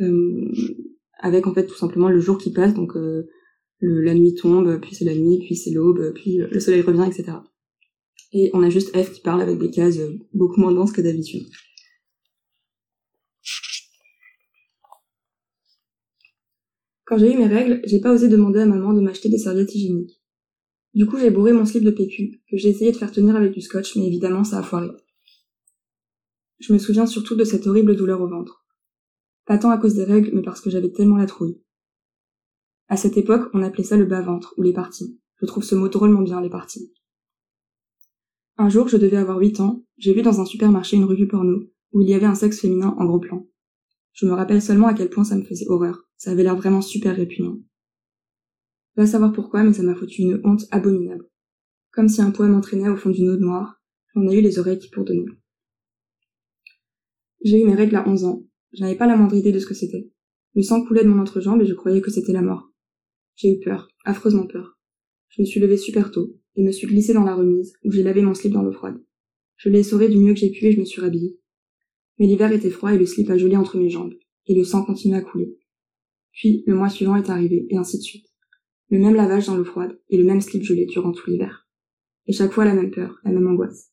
[0.00, 0.52] euh,
[1.18, 3.28] avec en fait tout simplement le jour qui passe, donc euh,
[3.80, 7.38] la nuit tombe, puis c'est la nuit, puis c'est l'aube, puis le soleil revient, etc.
[8.32, 9.98] Et on a juste Eve qui parle avec des cases
[10.32, 11.46] beaucoup moins denses que d'habitude.
[17.04, 19.74] Quand j'ai eu mes règles, j'ai pas osé demander à maman de m'acheter des serviettes
[19.74, 20.21] hygiéniques.
[20.94, 23.52] Du coup, j'ai bourré mon slip de PQ, que j'ai essayé de faire tenir avec
[23.52, 24.90] du scotch, mais évidemment, ça a foiré.
[26.58, 28.66] Je me souviens surtout de cette horrible douleur au ventre.
[29.46, 31.60] Pas tant à cause des règles, mais parce que j'avais tellement la trouille.
[32.88, 35.18] À cette époque, on appelait ça le bas-ventre, ou les parties.
[35.40, 36.92] Je trouve ce mot drôlement bien, les parties.
[38.58, 41.64] Un jour, je devais avoir 8 ans, j'ai vu dans un supermarché une revue porno,
[41.92, 43.46] où il y avait un sexe féminin en gros plan.
[44.12, 46.06] Je me rappelle seulement à quel point ça me faisait horreur.
[46.18, 47.56] Ça avait l'air vraiment super répugnant.
[48.96, 51.24] Va savoir pourquoi, mais ça m'a foutu une honte abominable.
[51.92, 53.80] Comme si un poids m'entraînait au fond d'une eau noire,
[54.14, 55.24] j'en ai eu les oreilles qui bourdonnaient.
[57.44, 58.42] J'ai eu mes règles à 11 ans.
[58.72, 60.10] Je n'avais pas la moindre idée de ce que c'était.
[60.54, 62.70] Le sang coulait de mon entrejambe et je croyais que c'était la mort.
[63.34, 64.78] J'ai eu peur, affreusement peur.
[65.30, 68.02] Je me suis levée super tôt et me suis glissée dans la remise où j'ai
[68.02, 69.02] lavé mon slip dans l'eau froide.
[69.56, 71.38] Je l'ai essoré du mieux que j'ai pu et je me suis rhabillée.
[72.18, 74.14] Mais l'hiver était froid et le slip a gelé entre mes jambes,
[74.46, 75.56] et le sang continuait à couler.
[76.32, 78.26] Puis, le mois suivant est arrivé, et ainsi de suite.
[78.92, 81.66] Le même lavage dans l'eau froide, et le même slip gelé durant tout l'hiver.
[82.26, 83.90] Et chaque fois la même peur, la même angoisse.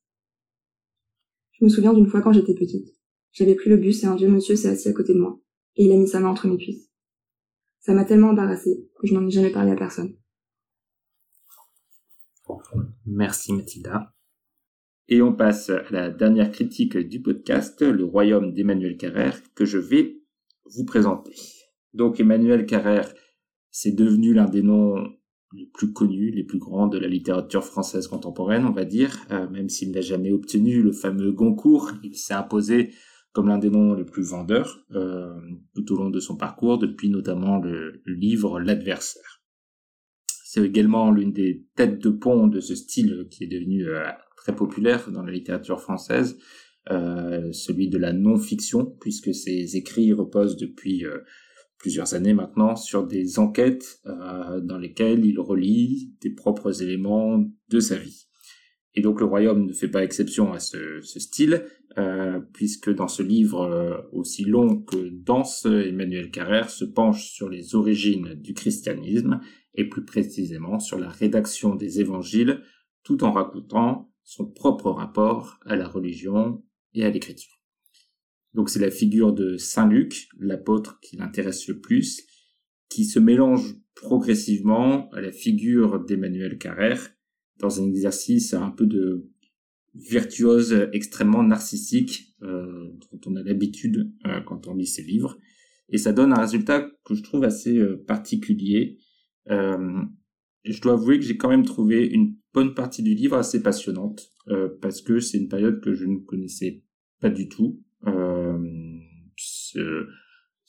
[1.53, 2.97] Je me souviens d'une fois quand j'étais petite.
[3.31, 5.39] J'avais pris le bus et un vieux monsieur s'est assis à côté de moi,
[5.77, 6.91] et il a mis sa main entre mes cuisses.
[7.79, 10.17] Ça m'a tellement embarrassée que je n'en ai jamais parlé à personne.
[13.05, 14.13] Merci Mathilda.
[15.07, 19.77] Et on passe à la dernière critique du podcast, Le Royaume d'Emmanuel Carrère, que je
[19.77, 20.19] vais
[20.65, 21.35] vous présenter.
[21.93, 23.13] Donc Emmanuel Carrère,
[23.72, 24.95] c'est devenu l'un des noms
[25.53, 29.49] les plus connus, les plus grands de la littérature française contemporaine, on va dire, Euh,
[29.49, 32.91] même s'il n'a jamais obtenu le fameux Goncourt, il s'est imposé
[33.32, 35.34] comme l'un des noms les plus vendeurs euh,
[35.76, 39.41] tout au long de son parcours, depuis notamment le, livre L'adversaire.
[40.45, 44.03] C'est également l'une des têtes de pont de ce style qui est devenu euh,
[44.36, 46.38] très populaire dans la littérature française,
[47.51, 51.05] celui de la non-fiction, puisque ses écrits reposent depuis
[51.80, 57.80] plusieurs années maintenant sur des enquêtes euh, dans lesquelles il relie des propres éléments de
[57.80, 58.27] sa vie.
[58.95, 61.65] Et donc le royaume ne fait pas exception à ce, style,
[61.97, 67.49] euh, puisque dans ce livre euh, aussi long que dense, Emmanuel Carrère se penche sur
[67.49, 69.39] les origines du christianisme,
[69.75, 72.61] et plus précisément sur la rédaction des évangiles,
[73.03, 76.61] tout en racontant son propre rapport à la religion
[76.93, 77.59] et à l'écriture.
[78.53, 82.25] Donc c'est la figure de Saint Luc, l'apôtre qui l'intéresse le plus,
[82.89, 87.11] qui se mélange progressivement à la figure d'Emmanuel Carrère
[87.59, 89.29] dans un exercice un peu de
[89.95, 95.37] virtuose extrêmement narcissique euh, dont on a l'habitude euh, quand on lit ses livres.
[95.89, 98.97] Et ça donne un résultat que je trouve assez euh, particulier.
[99.47, 104.31] Je dois avouer que j'ai quand même trouvé une bonne partie du livre assez passionnante
[104.81, 106.83] parce que c'est une période que je ne connaissais
[107.19, 107.81] pas du tout.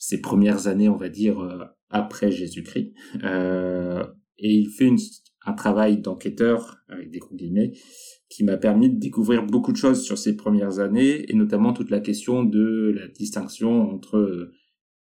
[0.01, 2.93] Ces premières années, on va dire, euh, après Jésus-Christ.
[3.23, 4.03] Euh,
[4.39, 4.91] et il fait
[5.45, 7.73] un travail d'enquêteur, avec des gros guillemets,
[8.27, 11.91] qui m'a permis de découvrir beaucoup de choses sur ces premières années, et notamment toute
[11.91, 14.51] la question de la distinction entre euh,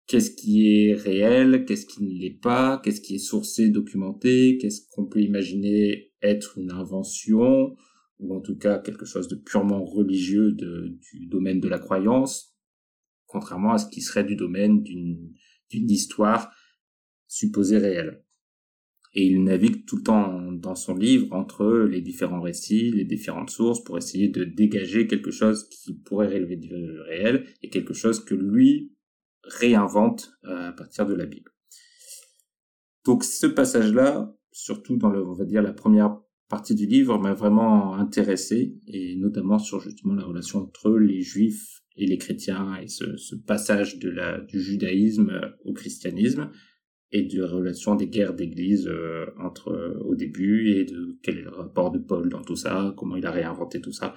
[0.08, 4.88] qu'est-ce qui est réel, qu'est-ce qui ne l'est pas, qu'est-ce qui est sourcé, documenté, qu'est-ce
[4.92, 7.76] qu'on peut imaginer être une invention,
[8.20, 12.55] ou en tout cas quelque chose de purement religieux du domaine de la croyance,
[13.28, 15.34] contrairement à ce qui serait du domaine d'une
[15.72, 16.52] histoire
[17.28, 18.24] supposée réelle.
[19.14, 23.50] Et il navigue tout le temps dans son livre entre les différents récits, les différentes
[23.50, 26.74] sources, pour essayer de dégager quelque chose qui pourrait relever du
[27.08, 28.94] réel et quelque chose que lui
[29.44, 31.52] réinvente euh, à partir de la Bible.
[33.06, 36.20] Donc ce passage-là, surtout dans le, on va dire la première
[36.50, 41.85] partie du livre, m'a vraiment intéressé et notamment sur justement la relation entre les Juifs
[41.98, 46.50] et les chrétiens et ce, passage de la, du judaïsme au christianisme
[47.12, 51.38] et de la relation des guerres d'église euh, entre euh, au début et de quel
[51.38, 54.16] est le rapport de Paul dans tout ça, comment il a réinventé tout ça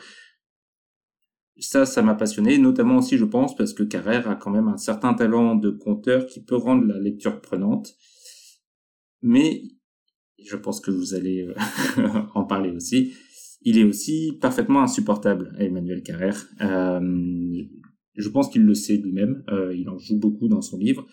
[1.60, 4.76] ça, ça m'a passionné, notamment aussi, je pense, parce que Carrère a quand même un
[4.76, 7.94] certain talent de conteur qui peut rendre la lecture prenante.
[9.22, 9.62] Mais,
[10.38, 11.54] je pense que vous allez euh,
[12.34, 13.12] en parler aussi,
[13.62, 16.46] il est aussi parfaitement insupportable, Emmanuel Carrère.
[16.60, 17.62] Euh,
[18.14, 21.06] je pense qu'il le sait lui-même, euh, il en joue beaucoup dans son livre,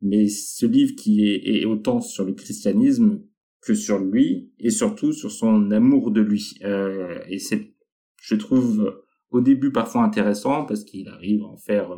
[0.00, 3.22] mais ce livre qui est, autant sur le christianisme
[3.60, 6.54] que sur lui, et surtout sur son amour de lui.
[6.64, 7.74] Euh, et c'est,
[8.22, 11.94] je trouve, au début parfois intéressant parce qu'il arrive à en faire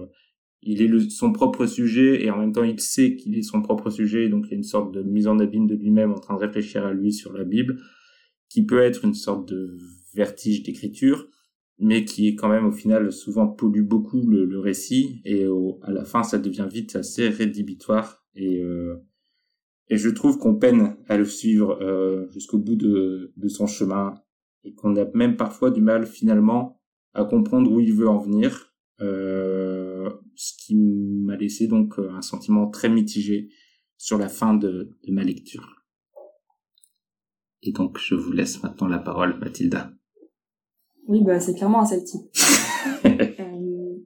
[0.63, 3.91] il est son propre sujet et en même temps il sait qu'il est son propre
[3.91, 6.35] sujet donc il y a une sorte de mise en abîme de lui-même en train
[6.35, 7.79] de réfléchir à lui sur la Bible
[8.53, 9.77] qui peut être une sorte de
[10.15, 11.29] vertige d'écriture
[11.79, 15.81] mais qui est quand même au final souvent pollue beaucoup le, le récit et au,
[15.83, 18.97] à la fin ça devient vite assez rédhibitoire et euh,
[19.89, 24.15] et je trouve qu'on peine à le suivre euh, jusqu'au bout de, de son chemin
[24.65, 26.81] et qu'on a même parfois du mal finalement
[27.15, 32.71] à comprendre où il veut en venir, euh, ce qui m'a laissé donc un sentiment
[32.71, 33.51] très mitigé
[33.99, 35.82] sur la fin de, de, ma lecture.
[37.63, 39.93] Et donc je vous laisse maintenant la parole, Mathilda.
[41.09, 42.23] Oui, bah c'est clairement un celtique.
[43.05, 43.99] euh,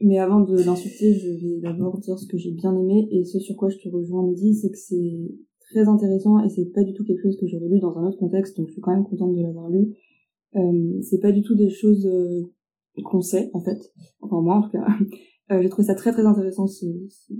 [0.00, 3.38] mais avant de l'insulter, je vais d'abord dire ce que j'ai bien aimé et ce
[3.38, 6.92] sur quoi je te rejoins, Mehdi, c'est que c'est très intéressant et c'est pas du
[6.92, 9.04] tout quelque chose que j'aurais lu dans un autre contexte, donc je suis quand même
[9.04, 9.94] contente de l'avoir lu.
[10.56, 12.42] Euh, c'est pas du tout des choses euh,
[13.02, 14.86] qu'on sait en fait, enfin moi en tout cas.
[15.50, 16.86] Euh, j'ai trouvé ça très très intéressant ce,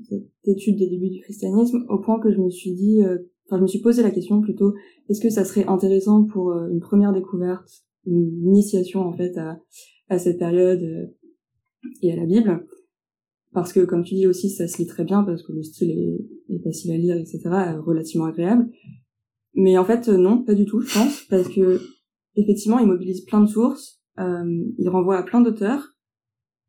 [0.03, 3.59] cette étude des débuts du christianisme au point que je me suis dit, euh, enfin
[3.59, 4.75] je me suis posé la question plutôt,
[5.09, 7.69] est-ce que ça serait intéressant pour euh, une première découverte,
[8.07, 9.59] une initiation en fait à,
[10.09, 11.13] à cette période
[12.03, 12.67] et à la Bible?
[13.53, 15.91] Parce que comme tu dis aussi ça se lit très bien parce que le style
[15.91, 17.43] est, est facile à lire etc
[17.85, 18.69] relativement agréable.
[19.55, 21.81] Mais en fait non pas du tout je pense parce que
[22.37, 25.95] effectivement, il mobilise plein de sources, euh, il renvoie à plein d'auteurs,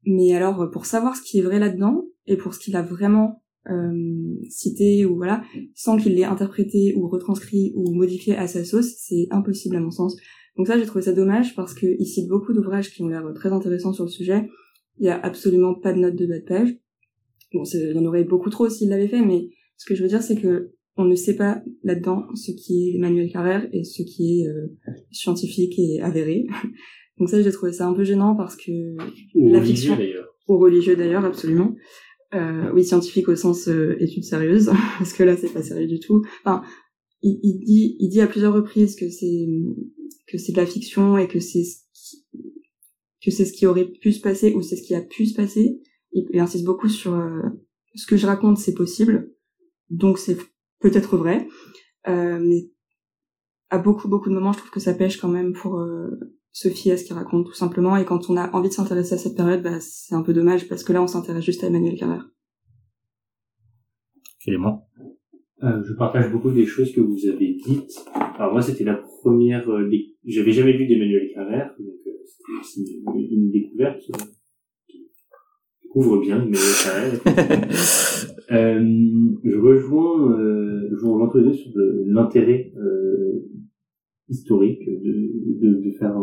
[0.06, 3.44] mais alors pour savoir ce qui est vrai là-dedans et pour ce qu'il a vraiment
[3.70, 5.44] euh, cité ou voilà,
[5.74, 9.92] sans qu'il l'ait interprété ou retranscrit ou modifié à sa sauce, c'est impossible à mon
[9.92, 10.16] sens.
[10.58, 13.50] Donc ça, j'ai trouvé ça dommage parce qu'il cite beaucoup d'ouvrages qui ont l'air très
[13.50, 14.48] intéressants sur le sujet.
[15.00, 16.78] Il y a absolument pas de notes de bas de page.
[17.54, 20.10] Bon, il y en aurait beaucoup trop s'il l'avait fait, mais ce que je veux
[20.10, 24.02] dire, c'est que on ne sait pas là-dedans ce qui est Emmanuel Carrère et ce
[24.02, 24.68] qui est euh,
[25.12, 26.46] scientifique et avéré.
[27.20, 28.72] Donc ça, j'ai trouvé ça un peu gênant parce que
[29.36, 30.28] ou la religieux, fiction, d'ailleurs.
[30.48, 31.76] ou religieux d'ailleurs, absolument.
[32.36, 34.70] Euh, oui, scientifique au sens euh, étude sérieuse,
[35.00, 36.22] parce que là, c'est pas sérieux du tout.
[36.44, 36.64] Enfin,
[37.22, 39.48] il, il, dit, il dit à plusieurs reprises que c'est
[40.28, 41.64] que c'est de la fiction et que c'est
[43.24, 45.34] que c'est ce qui aurait pu se passer ou c'est ce qui a pu se
[45.34, 45.82] passer.
[46.12, 47.42] Il, il insiste beaucoup sur euh,
[47.96, 49.32] ce que je raconte, c'est possible,
[49.90, 50.38] donc c'est
[50.80, 51.48] peut-être vrai,
[52.08, 52.70] euh, mais
[53.70, 56.10] à beaucoup beaucoup de moments, je trouve que ça pêche quand même pour euh,
[56.56, 57.98] se fier à ce qu'il raconte tout simplement.
[57.98, 60.70] Et quand on a envie de s'intéresser à cette période, bah, c'est un peu dommage
[60.70, 62.30] parce que là, on s'intéresse juste à Emmanuel Carrère.
[64.42, 64.88] Clément
[65.64, 67.92] euh, Je partage beaucoup des choses que vous avez dites.
[68.40, 69.70] Alors moi, c'était la première.
[69.70, 70.16] Euh, dé...
[70.24, 74.00] J'avais jamais vu d'Emmanuel Carrère, donc euh, c'était aussi une, une découverte.
[74.88, 77.68] qui couvre bien Emmanuel Carrère.
[78.52, 78.80] Euh,
[79.44, 81.72] je rejoins, euh, je vous rejoins tous les deux sur
[82.06, 83.44] l'intérêt euh,
[84.30, 86.18] historique de, de, faire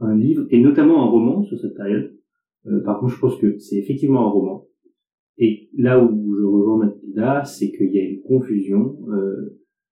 [0.00, 2.12] un, livre, et notamment un roman sur cette période.
[2.66, 4.66] Euh, par contre, je pense que c'est effectivement un roman.
[5.38, 8.98] Et là où je rejoins Mathilda, c'est qu'il y a une confusion.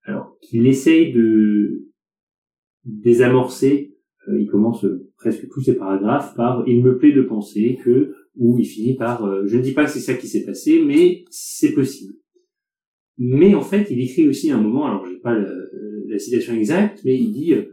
[0.05, 1.89] alors qu'il essaye de
[2.85, 3.95] désamorcer.
[4.29, 8.15] euh, il commence euh, presque tous ses paragraphes par "Il me plaît de penser que",
[8.37, 10.83] ou il finit par euh, "Je ne dis pas que c'est ça qui s'est passé,
[10.85, 12.15] mais c'est possible".
[13.19, 17.17] Mais en fait, il écrit aussi un moment, alors j'ai pas la, citation exacte, mais
[17.17, 17.65] il dit euh,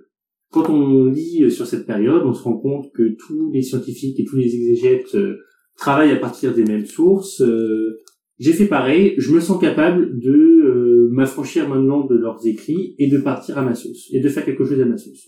[0.52, 4.20] quand on lit euh, sur cette période, on se rend compte que tous les scientifiques
[4.20, 5.38] et tous les exégètes euh,
[5.78, 7.42] travaillent à partir des mêmes sources.
[7.42, 7.98] euh,
[8.38, 13.08] j'ai fait pareil, je me sens capable de euh, m'affranchir maintenant de leurs écrits et
[13.08, 15.26] de partir à ma sauce, et de faire quelque chose à ma sauce.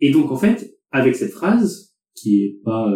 [0.00, 2.92] Et donc en fait, avec cette phrase, qui est pas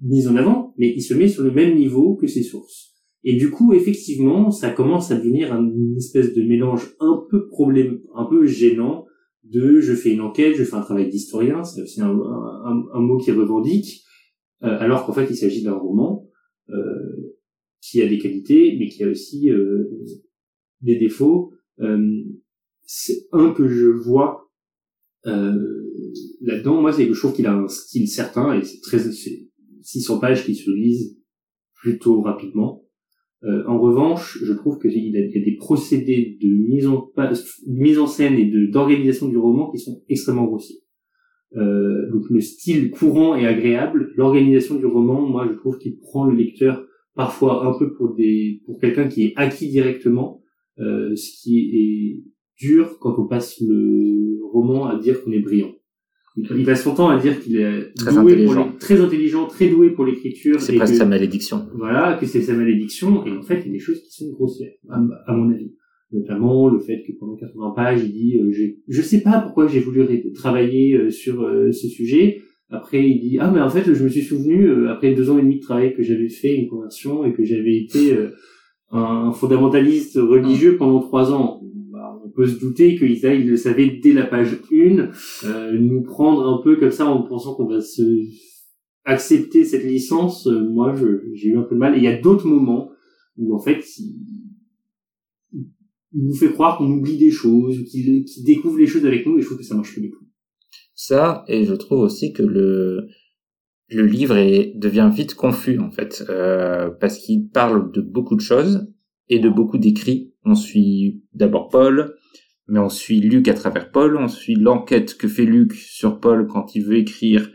[0.00, 2.93] mise en avant, mais il se met sur le même niveau que ses sources.
[3.24, 8.00] Et du coup, effectivement, ça commence à devenir une espèce de mélange un peu problème,
[8.14, 9.06] un peu gênant
[9.44, 13.30] de je fais une enquête, je fais un travail d'historien, c'est aussi un, mot qui
[13.30, 14.02] revendique,
[14.62, 16.26] euh, alors qu'en fait il s'agit d'un roman
[16.70, 17.34] euh,
[17.80, 19.84] qui a des qualités, mais qui a aussi euh,
[20.80, 21.52] des défauts.
[21.80, 22.22] Euh,
[22.82, 24.50] c'est un que je vois
[25.26, 25.92] euh,
[26.40, 29.48] là-dedans, moi c'est que je trouve qu'il a un style certain et c'est très c'est
[29.82, 31.18] 600 pages qui se lisent
[31.74, 32.83] plutôt rapidement.
[33.44, 37.10] Euh, en revanche, je trouve a il y a des procédés de mise en,
[37.66, 40.80] mise en scène et d'organisation du roman qui sont extrêmement grossiers.
[41.56, 46.24] Euh, donc le style courant et agréable, l'organisation du roman, moi je trouve qu'il prend
[46.24, 46.84] le lecteur
[47.14, 50.42] parfois un peu pour des pour quelqu'un qui est acquis directement,
[50.80, 52.24] euh, ce qui est
[52.58, 55.74] dur quand on passe le roman à dire qu'on est brillant.
[56.36, 58.54] Il passe son temps à dire qu'il est Très doué intelligent.
[58.64, 60.60] pour les- très intelligent, très doué pour l'écriture.
[60.60, 61.66] C'est presque que- sa malédiction.
[61.76, 64.30] voilà, que c'est sa malédiction, et en fait, il y a des choses qui sont
[64.32, 65.72] grossières, à, à mon avis.
[66.12, 68.52] Notamment le fait que pendant 80 pages, il dit euh,
[68.88, 72.40] je sais pas pourquoi j'ai voulu travailler euh, sur euh, ce sujet.
[72.70, 75.42] Après, il dit ah mais en fait, je me suis souvenu après deux ans et
[75.42, 78.16] demi de travail que j'avais fait une conversion et que j'avais été
[78.92, 81.53] un fondamentaliste religieux pendant trois ans.
[82.34, 85.08] On peut se douter que Isa, il le savait dès la page 1,
[85.44, 88.02] euh, nous prendre un peu comme ça en pensant qu'on va se
[89.04, 90.94] accepter cette licence, euh, moi
[91.34, 91.94] j'ai eu un peu de mal.
[91.94, 92.90] Et il y a d'autres moments
[93.36, 95.68] où en fait il,
[96.12, 99.40] nous fait croire qu'on oublie des choses, qu'il qu'il découvre les choses avec nous, et
[99.40, 100.24] je trouve que ça marche pas du tout.
[100.94, 103.08] Ça, et je trouve aussi que le,
[103.90, 108.40] le livre est, devient vite confus, en fait, euh, parce qu'il parle de beaucoup de
[108.40, 108.92] choses
[109.28, 110.32] et de beaucoup d'écrits.
[110.44, 112.14] On suit d'abord Paul,
[112.68, 116.46] mais on suit Luc à travers Paul, on suit l'enquête que fait Luc sur Paul
[116.46, 117.50] quand il veut écrire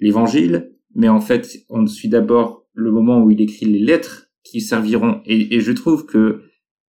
[0.00, 4.60] l'évangile, mais en fait, on suit d'abord le moment où il écrit les lettres qui
[4.60, 6.42] serviront, et, je trouve que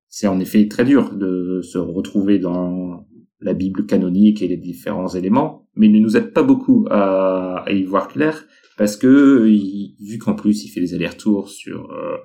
[0.07, 3.05] c'est en effet très dur de se retrouver dans
[3.41, 7.66] la Bible canonique et les différents éléments, mais il ne nous aide pas beaucoup à,
[7.70, 8.45] y voir clair,
[8.78, 12.18] parce que vu qu'en plus il fait des allers-retours sur euh,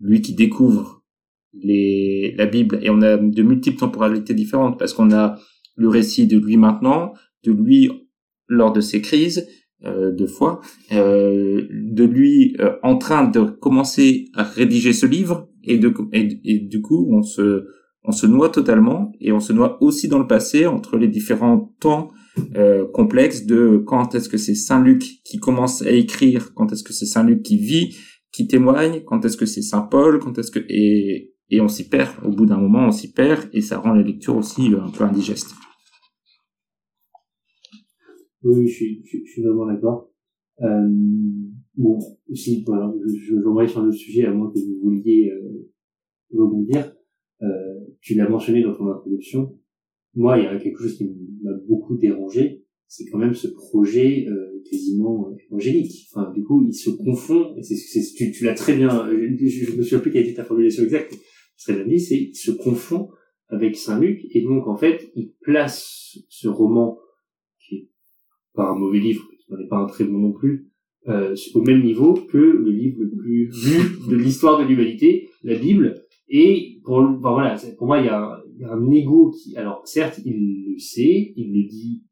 [0.00, 1.01] lui qui découvre
[1.54, 5.36] les, la Bible, et on a de multiples temporalités différentes, parce qu'on a
[5.76, 7.12] le récit de lui maintenant,
[7.44, 7.90] de lui
[8.48, 9.46] lors de ses crises
[9.84, 10.60] euh, de foi,
[10.92, 16.58] euh, de lui euh, en train de commencer à rédiger ce livre, et, de, et,
[16.58, 17.66] du coup on se
[18.04, 21.72] on se noie totalement et on se noie aussi dans le passé entre les différents
[21.78, 22.10] temps
[22.56, 26.82] euh, complexes de quand est-ce que c'est Saint Luc qui commence à écrire, quand est-ce
[26.82, 27.94] que c'est Saint Luc qui vit,
[28.32, 31.88] qui témoigne, quand est-ce que c'est Saint Paul, quand est-ce que et et on s'y
[31.88, 34.82] perd au bout d'un moment on s'y perd et ça rend la lecture aussi euh,
[34.82, 35.52] un peu indigeste.
[38.42, 40.10] Oui, je suis, je, je suis vraiment d'accord.
[40.62, 40.88] Euh,
[41.76, 41.98] bon,
[42.34, 45.70] si, voilà, je, je j'aimerais sur le sujet, à moins que vous vouliez euh,
[46.36, 46.92] rebondir.
[47.42, 47.46] Euh,
[48.00, 49.56] tu l'as mentionné dans ton introduction.
[50.14, 51.04] Moi, il y a quelque chose qui
[51.42, 56.08] m'a beaucoup dérangé, c'est quand même ce projet euh, quasiment euh, évangélique.
[56.10, 57.76] Enfin, du coup, il se confond, et c'est,
[58.16, 60.82] tu, tu l'as très bien, je, je, je me souviens plus quelle était ta formulation
[60.82, 61.16] exacte,
[61.70, 63.08] dit, c'est il se confond
[63.48, 66.98] avec Saint-Luc, et donc en fait, il place ce roman,
[67.60, 67.88] qui est
[68.54, 70.68] pas un mauvais livre, qui n'en est pas un très bon non plus,
[71.08, 75.56] euh, au même niveau que le livre le plus lu de l'histoire de l'humanité, la
[75.58, 79.54] Bible, et pour, enfin, voilà, pour moi, il y, a, un- il un ego qui,
[79.56, 82.04] alors certes, il le sait, il le dit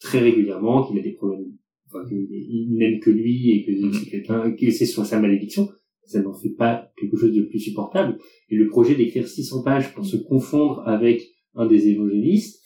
[0.00, 1.52] très régulièrement, qu'il a des problèmes,
[1.86, 5.68] enfin, qu'il il n'aime que lui et que c'est quelqu'un, que c'est sa malédiction,
[6.08, 8.18] ça n'en fait pas quelque chose de plus supportable.
[8.48, 11.22] Et le projet d'écrire 600 pages pour se confondre avec
[11.54, 12.62] un des évangélistes,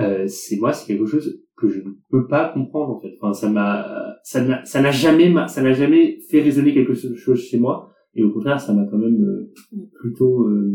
[0.00, 3.12] euh, c'est moi, c'est quelque chose que je ne peux pas comprendre en fait.
[3.20, 7.58] Enfin, ça m'a, ça n'a, jamais, ma- ça n'a jamais fait résonner quelque chose chez
[7.58, 7.90] moi.
[8.14, 9.52] Et au contraire, ça m'a quand même euh,
[10.00, 10.72] plutôt, euh,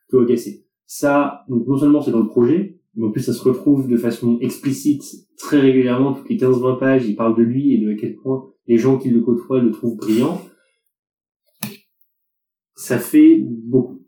[0.00, 0.66] plutôt agacé.
[0.86, 3.96] Ça, donc non seulement c'est dans le projet, mais en plus ça se retrouve de
[3.96, 5.02] façon explicite
[5.38, 8.44] très régulièrement, toutes les 15-20 pages, il parle de lui et de à quel point
[8.66, 10.40] les gens qui le côtoient le trouvent brillant.
[12.90, 14.04] Ça fait beaucoup.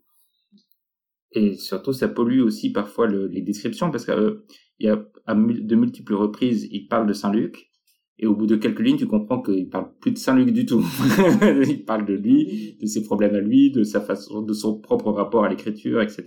[1.31, 4.45] Et surtout, ça pollue aussi parfois le, les descriptions parce qu'il euh,
[4.81, 7.71] y a à de multiples reprises, il parle de Saint-Luc.
[8.19, 10.83] Et au bout de quelques lignes, tu comprends qu'il parle plus de Saint-Luc du tout.
[11.69, 15.13] il parle de lui, de ses problèmes à lui, de sa façon, de son propre
[15.13, 16.25] rapport à l'écriture, etc.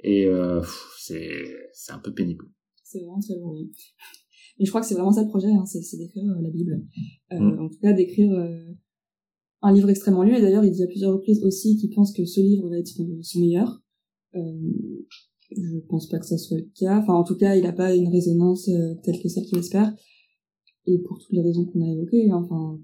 [0.00, 0.60] Et euh,
[0.98, 2.44] c'est c'est un peu pénible.
[2.82, 3.70] C'est vraiment très long, oui.
[4.58, 6.82] Mais je crois que c'est vraiment ça le projet, hein, c'est d'écrire euh, la Bible.
[7.32, 7.60] Euh, Mm.
[7.60, 8.74] En tout cas, d'écrire euh,
[9.62, 10.36] un livre extrêmement lu.
[10.36, 12.88] Et d'ailleurs, il dit à plusieurs reprises aussi qu'il pense que ce livre va être
[12.88, 13.80] son, meilleur.
[14.34, 14.40] Euh,
[15.50, 16.98] je pense pas que ça soit le cas.
[16.98, 19.94] Enfin, en tout cas, il n'a pas une résonance euh, telle que celle qu'il espère.
[20.86, 22.80] Et pour toutes les raisons qu'on a évoquées, hein, enfin,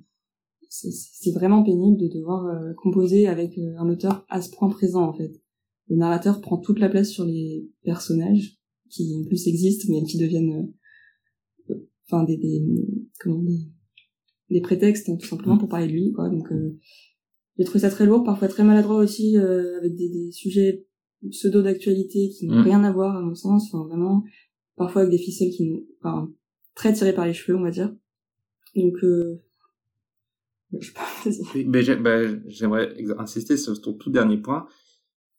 [0.69, 5.05] c'est- vraiment pénible de devoir euh, composer avec euh, un auteur à ce point présent,
[5.09, 5.33] en fait.
[5.89, 8.59] Le narrateur prend toute la place sur les personnages
[8.91, 10.73] qui en plus existent, mais qui deviennent,
[12.07, 12.63] enfin, des, des,
[13.19, 13.59] comment, des,
[14.51, 16.29] des prétextes, hein, tout simplement, pour parler de lui, quoi.
[16.29, 16.79] Donc, euh,
[17.59, 20.87] j'ai trouvé ça très lourd, parfois très maladroit aussi, euh, avec des, des sujets
[21.31, 22.63] pseudo d'actualité qui n'ont Mm.
[22.63, 24.25] rien à voir, à mon sens, enfin, vraiment,
[24.77, 26.33] parfois avec des ficelles qui n'ont, enfin,
[26.75, 27.93] très tirées par les cheveux, on va dire.
[28.77, 29.43] Donc, euh,
[30.79, 30.93] je
[31.99, 34.67] bah, j'aimerais insister sur ton tout dernier point.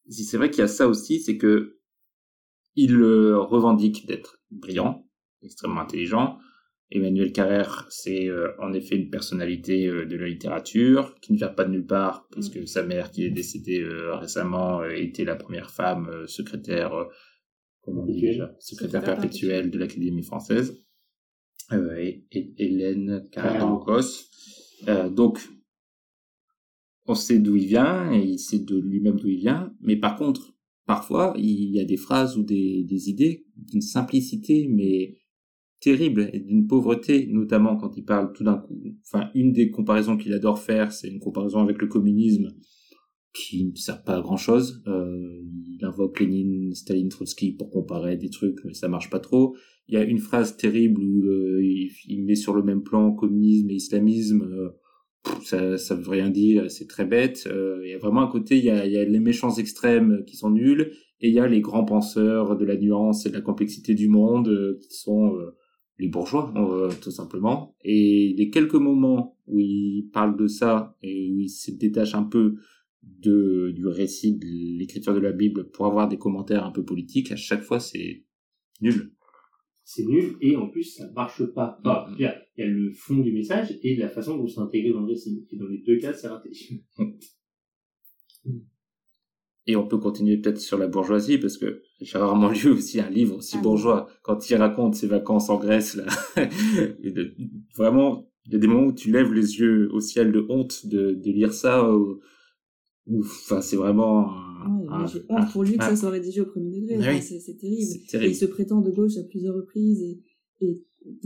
[0.09, 1.77] Si c'est vrai qu'il y a ça aussi, c'est que
[2.75, 5.05] il revendique d'être brillant,
[5.41, 6.39] extrêmement intelligent.
[6.91, 11.49] Emmanuel Carrère, c'est euh, en effet une personnalité euh, de la littérature qui ne vient
[11.49, 15.35] pas de nulle part, parce que sa mère, qui est décédée euh, récemment, était la
[15.35, 17.05] première femme euh, secrétaire, euh,
[17.81, 18.31] comment on dit Perpétuelle.
[18.33, 20.83] déjà, secrétaire Secrétaire perpétuelle de l'Académie française,
[21.71, 24.25] euh, et, et- Hélène Carrère de Bocos.
[24.87, 25.39] Euh, donc,
[27.05, 29.73] on sait d'où il vient et il sait de lui-même d'où il vient.
[29.81, 30.55] Mais par contre,
[30.87, 35.17] parfois, il y a des phrases ou des, des idées d'une simplicité, mais
[35.79, 38.81] terrible et d'une pauvreté, notamment quand il parle tout d'un coup.
[39.05, 42.49] Enfin, une des comparaisons qu'il adore faire, c'est une comparaison avec le communisme
[43.33, 44.83] qui ne sert pas à grand chose.
[44.87, 49.55] Euh, il invoque Lénine, Staline, Trotsky pour comparer des trucs, mais ça marche pas trop.
[49.87, 51.61] Il y a une phrase terrible où euh,
[52.07, 54.43] il, met sur le même plan communisme et islamisme.
[54.43, 54.69] euh,
[55.43, 57.47] ça, ça veut rien dire, c'est très bête.
[57.47, 60.91] Il y a vraiment un côté, il y a, les méchants extrêmes qui sont nuls,
[61.19, 64.07] et il y a les grands penseurs de la nuance et de la complexité du
[64.07, 65.33] monde qui sont
[65.99, 67.75] les bourgeois, euh, tout simplement.
[67.83, 72.23] Et les quelques moments où il parle de ça et où il se détache un
[72.23, 72.55] peu
[73.03, 74.45] de, du récit de
[74.77, 78.23] l'écriture de la Bible pour avoir des commentaires un peu politiques, à chaque fois c'est
[78.81, 79.11] nul.
[79.83, 81.79] c'est nul et en plus ça marche pas.
[81.83, 82.15] Enfin, Mhm.
[82.17, 84.59] il y, a, il y a le fond du message et la façon dont c'est
[84.61, 85.45] intégré dans le récit.
[85.51, 86.51] Et dans les deux cas, c'est raté.
[89.67, 93.09] Et on peut continuer peut-être sur la bourgeoisie, parce que j'ai rarement lu aussi un
[93.09, 94.07] livre aussi Ah, bourgeois.
[94.23, 96.05] Quand il raconte ses vacances en Grèce, là,
[97.03, 97.33] et de-
[97.75, 100.85] vraiment, il y a des moments où tu lèves les yeux au ciel de honte
[100.87, 101.89] de, de lire ça.
[101.93, 102.19] Ou,
[103.19, 104.29] enfin, c'est vraiment...
[104.31, 106.97] un- Ouais, un- mais j'ai honte pour lui que ça soit rédigé au premier degré.
[106.97, 107.21] Enfin, oui.
[107.21, 107.91] c'est c'est terrible.
[108.13, 110.21] Et il se prétend de gauche à plusieurs reprises et,
[110.61, 110.81] et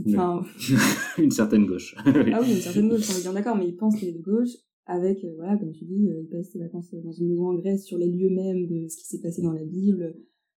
[0.08, 0.44] enfin,
[1.18, 1.94] Une certaine gauche.
[2.06, 4.22] ah oui, une certaine gauche, on est bien d'accord, mais il pense qu'il est de
[4.22, 4.50] gauche
[4.86, 7.54] avec, euh, voilà, comme tu dis, euh, il passe ses vacances dans une maison en
[7.54, 10.14] Grèce sur les lieux mêmes de ce qui s'est passé dans la Bible,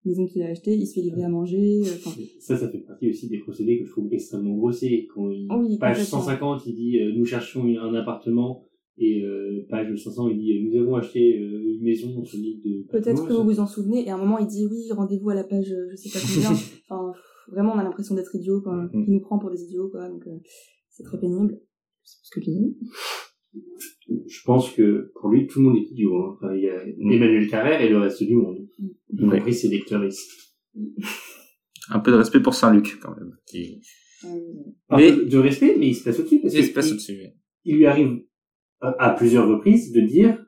[0.07, 2.79] maison qu'il a achetée, il se fait livrer à manger, euh, enfin, Ça, ça fait
[2.79, 5.07] partie aussi des procédés que je trouve extrêmement grossiers.
[5.13, 6.21] Quand il, Ah Oui, page complètement.
[6.21, 8.63] 150, il dit euh, nous cherchons un appartement
[8.97, 12.87] et euh, page 500, il dit nous avons acheté euh, une maison sur l'île de
[12.91, 15.35] peut-être que vous vous en souvenez, et à un moment il dit oui, rendez-vous à
[15.35, 16.51] la page je sais pas combien,
[16.89, 17.11] enfin,
[17.51, 19.05] vraiment on a l'impression d'être idiot, quoi, Mhm.
[19.07, 20.23] il nous prend pour des idiots, quoi, donc
[20.89, 21.59] c'est très pénible.
[22.03, 22.77] C'est ce que tu dis.
[24.27, 26.15] Je pense que pour lui, tout le monde est idiot.
[26.17, 26.35] hein.
[26.37, 27.11] Enfin, il y a Mm.
[27.11, 28.57] Emmanuel Carrère et le reste du monde.
[28.79, 29.25] Mm.
[29.25, 30.27] Y compris ses lecteurs ici.
[31.89, 33.31] Un peu de respect pour Saint-Luc, quand même.
[33.45, 33.81] Qui,
[34.89, 37.17] Un Mais- de respect, mais il se passe au-dessus parce il se passe au-dessus.
[37.65, 38.19] il lui arrive
[38.81, 40.43] à, à plusieurs reprises de dire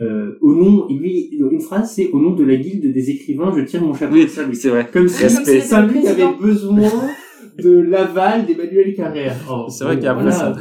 [0.00, 3.62] euh, au nom, lui, une phrase, c'est au nom de la guilde des écrivains, je
[3.64, 4.56] tire mon chapeau Oui, Saint-Luc.
[4.56, 4.88] c'est vrai.
[4.90, 5.28] Comme si.
[5.60, 6.80] Saint-Luc avait besoin
[7.62, 9.36] de l'aval d'Emmanuel Carrère.
[9.50, 10.56] Oh, C'est vrai bon, qu'il y a un peu ça.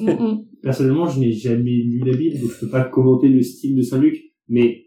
[0.00, 0.46] Mm, mm.
[0.62, 3.82] Personnellement, je n'ai jamais lu la Bible, donc je peux pas commenter le style de
[3.82, 4.16] Saint-Luc,
[4.48, 4.86] mais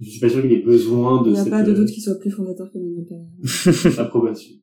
[0.00, 1.74] je suis pas sûr qu'il ait besoin de Il n'y a cette pas de euh,
[1.76, 3.98] doute qu'il soit plus fondateur qu'Emmanuel Carrère.
[4.00, 4.54] approbation.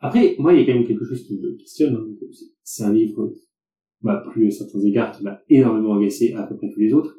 [0.00, 1.94] Après, moi, il y a quand même quelque chose qui me questionne.
[1.94, 2.06] hein.
[2.32, 3.46] C'est- C'est un livre qui
[4.02, 7.16] m'a plu à certains égards, qui m'a énormément agacé à peu près tous les autres.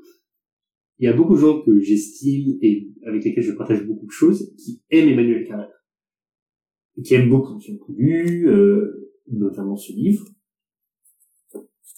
[1.00, 4.12] Il y a beaucoup de gens que j'estime et avec lesquels je partage beaucoup de
[4.12, 5.72] choses qui aiment Emmanuel Carrère.
[6.98, 10.26] Et qui aiment beaucoup son lu, euh, notamment ce livre.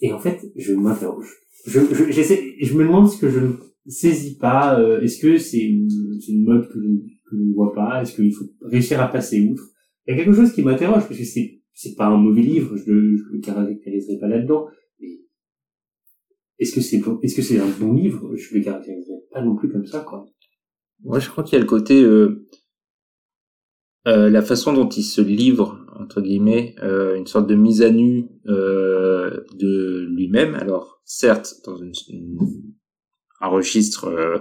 [0.02, 1.36] Et en fait, je m'interroge.
[1.66, 3.52] Je, je, j'essaie, je me demande ce que je ne
[3.88, 4.80] saisis pas.
[4.80, 5.89] euh, est-ce que c'est une,
[6.22, 9.41] c'est une mode que que je ne vois pas Est-ce qu'il faut réussir à passer
[9.41, 9.64] outre?
[10.08, 12.76] Il y a quelque chose qui m'interroge parce que c'est c'est pas un mauvais livre.
[12.78, 14.68] Je le, le caractériserai pas là-dedans.
[15.00, 15.20] Mais
[16.60, 18.36] est-ce que c'est bon Est-ce que c'est un bon livre?
[18.36, 20.26] Je le caractériserai pas non plus comme ça, quoi.
[21.04, 22.47] Moi, je crois qu'il y a le côté euh,
[24.08, 27.89] euh, la façon dont il se livre entre guillemets euh, une sorte de mise à
[27.91, 30.56] nu euh, de lui-même.
[30.56, 31.91] Alors certes dans une,
[33.41, 34.39] un registre euh,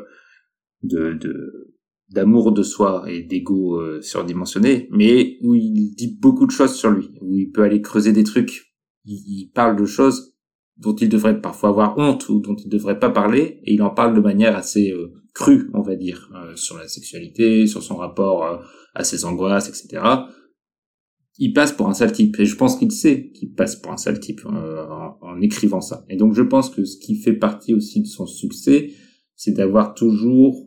[0.83, 1.75] de de-
[2.11, 6.91] d'amour de soi et d'ego euh, surdimensionné, mais où il dit beaucoup de choses sur
[6.91, 8.73] lui, où il peut aller creuser des trucs.
[9.05, 10.35] Il, il parle de choses
[10.79, 13.91] dont il devrait parfois avoir honte ou dont il devrait pas parler, et il en
[13.91, 17.97] parle de manière assez euh, crue, on va dire, euh, sur la sexualité, sur son
[17.97, 18.57] rapport euh,
[18.95, 20.03] à ses angoisses, etc.
[21.39, 23.97] Il passe pour un sale type, et je pense qu'il sait qu'il passe pour un
[23.97, 24.86] sale type euh,
[25.20, 26.05] en, écrivant ça.
[26.09, 28.91] Et donc je pense que ce qui fait partie aussi de son succès,
[29.36, 30.66] c'est d'avoir toujours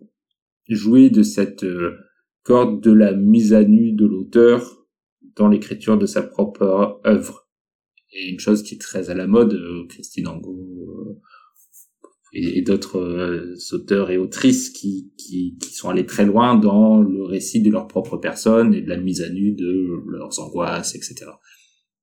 [0.69, 1.97] joué de cette euh,
[2.43, 4.87] corde de la mise à nu de l'auteur
[5.35, 7.47] dans l'écriture de sa propre œuvre.
[8.13, 11.19] Et une chose qui est très à la mode, euh, Christine Angot euh,
[12.33, 17.23] et, d'autres euh, auteurs et autrices qui, qui, qui sont allés très loin dans le
[17.23, 21.25] récit de leur propre personne et de la mise à nu de leurs angoisses, etc.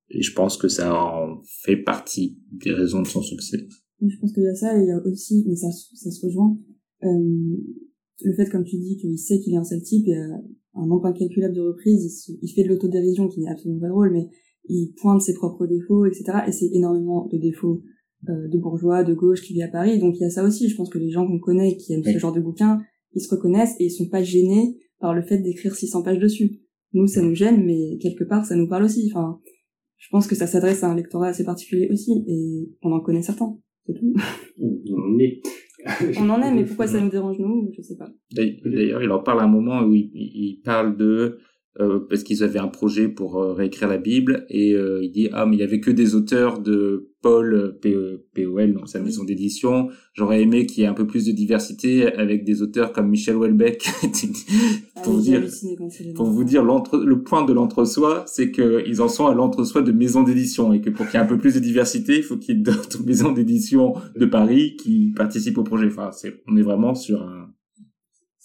[0.09, 3.67] Et je pense que ça en fait partie des raisons de son succès.
[4.01, 6.25] Je pense qu'il y a ça, et il y a aussi, mais ça, ça se
[6.25, 6.57] rejoint,
[7.03, 7.57] euh,
[8.23, 10.87] le fait, comme tu dis, qu'il sait qu'il est un sale type, et à un
[10.87, 14.29] nombre incalculable de reprises, il, il fait de l'autodérision qui n'est absolument pas drôle, mais
[14.69, 16.39] il pointe ses propres défauts, etc.
[16.47, 19.99] Et c'est énormément de défauts euh, de bourgeois, de gauche qui vit à Paris.
[19.99, 20.69] Donc il y a ça aussi.
[20.69, 22.13] Je pense que les gens qu'on connaît qui aiment Oui.
[22.13, 22.79] ce genre de bouquins,
[23.13, 26.59] ils se reconnaissent et ils sont pas gênés par le fait d'écrire 600 pages dessus.
[26.93, 29.09] Nous, ça nous gêne, mais quelque part, ça nous parle aussi.
[29.13, 29.39] Enfin,
[29.97, 33.21] je pense que ça s'adresse à un lectorat assez particulier aussi, et on en connaît
[33.21, 33.57] certains.
[33.85, 34.13] C'est tout.
[34.59, 35.41] On est.
[36.19, 37.71] On en est, mais pourquoi ça nous dérange nous?
[37.77, 38.09] Je sais pas.
[38.35, 41.37] D'ailleurs, D'ailleurs, il en parle à un moment où il, il parle de
[41.79, 45.29] euh, parce qu'ils avaient un projet pour euh, réécrire la Bible et euh, il dit
[45.33, 47.95] ah mais il y avait que des auteurs de Paul P-
[48.33, 49.89] POL donc sa maison d'édition.
[50.13, 53.35] J'aurais aimé qu'il y ait un peu plus de diversité avec des auteurs comme Michel
[53.35, 53.87] Houellebecq.
[54.95, 55.41] Ah, pour vous dire
[56.15, 59.93] pour vous dire le point de l'entre-soi c'est que ils en sont à l'entre-soi de
[59.93, 62.35] maison d'édition et que pour qu'il y ait un peu plus de diversité il faut
[62.35, 65.87] qu'il y ait d'autres maisons d'édition de Paris qui participent au projet.
[65.87, 67.48] Enfin c'est on est vraiment sur un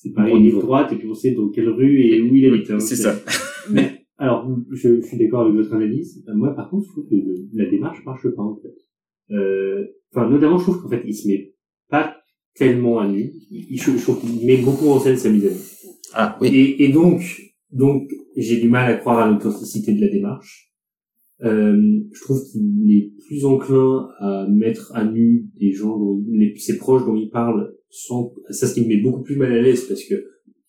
[0.05, 2.35] C'est pareil, Au il est droite et puis on sait dans quelle rue et où
[2.35, 2.71] il habite.
[2.71, 2.79] hein.
[2.79, 3.15] c'est ça
[3.73, 6.23] Mais alors, je, je suis d'accord avec votre analyse.
[6.29, 9.35] Euh, Moi, par contre, je trouve que le- la démarche marche pas en fait.
[9.35, 9.85] Euh,
[10.17, 11.55] Enfin, notamment, je trouve qu'en fait, il se met
[11.91, 12.17] pas
[12.55, 13.33] tellement à nu.
[13.51, 15.57] Il, il- je, je trouve qu'il met beaucoup en scène sa mise à nu.
[16.13, 17.21] ah oui Et, et donc,
[17.73, 20.71] donc, j'ai du mal à croire à l'authenticité de la démarche.
[21.43, 21.77] Euh,
[22.13, 26.79] je trouve qu'il est plus enclin à mettre à nu des gens, dont, les, ses
[26.79, 29.85] proches dont il parle, sans, ça ce qui me met beaucoup plus mal à l'aise
[29.87, 30.15] parce que,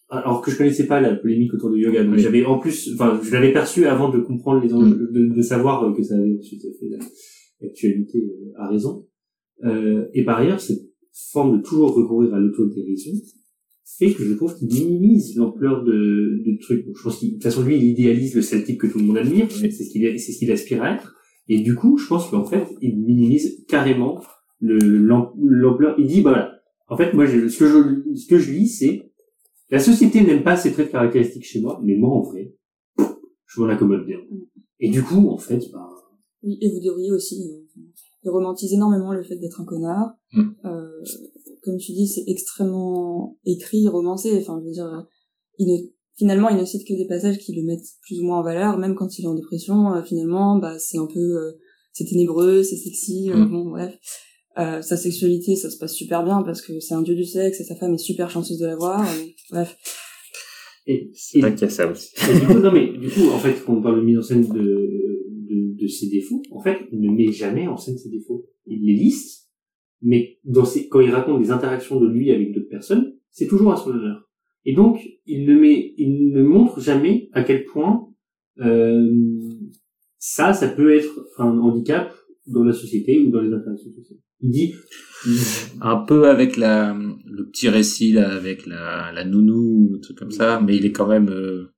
[0.09, 2.19] alors que je connaissais pas la polémique autour du yoga, Oui.
[2.19, 5.84] j'avais en plus, enfin, je l'avais perçu avant de comprendre les enjeux, de, de savoir
[5.84, 7.05] euh, que ça avait ensuite fait la-
[7.61, 9.05] l'actualité euh, à raison.
[9.63, 10.84] Euh, et par ailleurs, cette
[11.32, 13.13] forme de toujours recourir à l'autodérision
[13.97, 16.86] fait que je trouve qu'il minimise l'ampleur de, de trucs.
[16.95, 19.17] Je pense qu'il, de toute façon, lui, il idéalise le type que tout le monde
[19.17, 19.49] admire.
[19.49, 21.15] C'est ce qu'il, c'est ce qu'il aspire à être.
[21.47, 24.21] Et du coup, je pense qu'en fait, il minimise carrément
[24.59, 25.95] le, l'am- l'ampleur.
[25.97, 26.54] Il dit, bah voilà.
[26.88, 29.11] En fait, moi, je, ce que je, ce que je lis, c'est,
[29.71, 32.53] la société n'aime pas ces traits caractéristiques chez moi, mais moi, en vrai,
[32.97, 34.19] je m'en accommode bien.
[34.79, 35.89] Et du coup, en fait, bah,
[36.43, 37.36] Oui, et vous devriez aussi.
[37.51, 37.81] euh,
[38.23, 40.13] il romantise énormément le fait d'être un connard.
[40.33, 40.41] Mm.
[40.65, 40.89] Euh,
[41.63, 44.36] comme tu dis, c'est extrêmement écrit, romancé.
[44.39, 45.07] Enfin, je veux dire,
[45.59, 45.77] il ne,
[46.17, 48.77] finalement, il ne cite que des passages qui le mettent plus ou moins en valeur,
[48.77, 49.93] même quand il est en dépression.
[49.93, 51.51] euh, finalement, bah, c'est un peu, euh,
[51.93, 53.29] c'est ténébreux, c'est sexy.
[53.31, 53.49] euh, Mm.
[53.51, 53.95] bon, bref.
[54.57, 57.59] Euh, sa sexualité, ça se passe super bien parce que c'est un dieu du sexe
[57.59, 59.01] et sa femme est super chanceuse de l'avoir.
[59.01, 59.77] euh, bref.
[60.87, 63.09] et, c'est et- vrai qu'il y a ça aussi Et du coup, non, mais du
[63.09, 66.41] coup, en fait, quand on parle de mise en scène de, de, de ses défauts,
[66.51, 68.45] en fait, il ne met jamais en scène ses défauts.
[68.65, 69.49] Il les liste,
[70.01, 73.73] mais dans ses, quand il raconte des interactions de lui avec d'autres personnes, c'est toujours
[73.73, 74.29] à son honneur.
[74.63, 78.07] Et donc, il ne met, il ne montre jamais à quel point
[78.61, 79.11] euh,
[80.17, 82.11] ça, ça peut être un handicap
[82.47, 84.19] dans la société ou dans les interactions sociales.
[84.41, 84.73] Il dit,
[85.81, 86.93] un peu avec la
[87.25, 90.85] le petit récit là avec la la nounou ou un truc comme ça mais il
[90.85, 91.71] est quand même euh,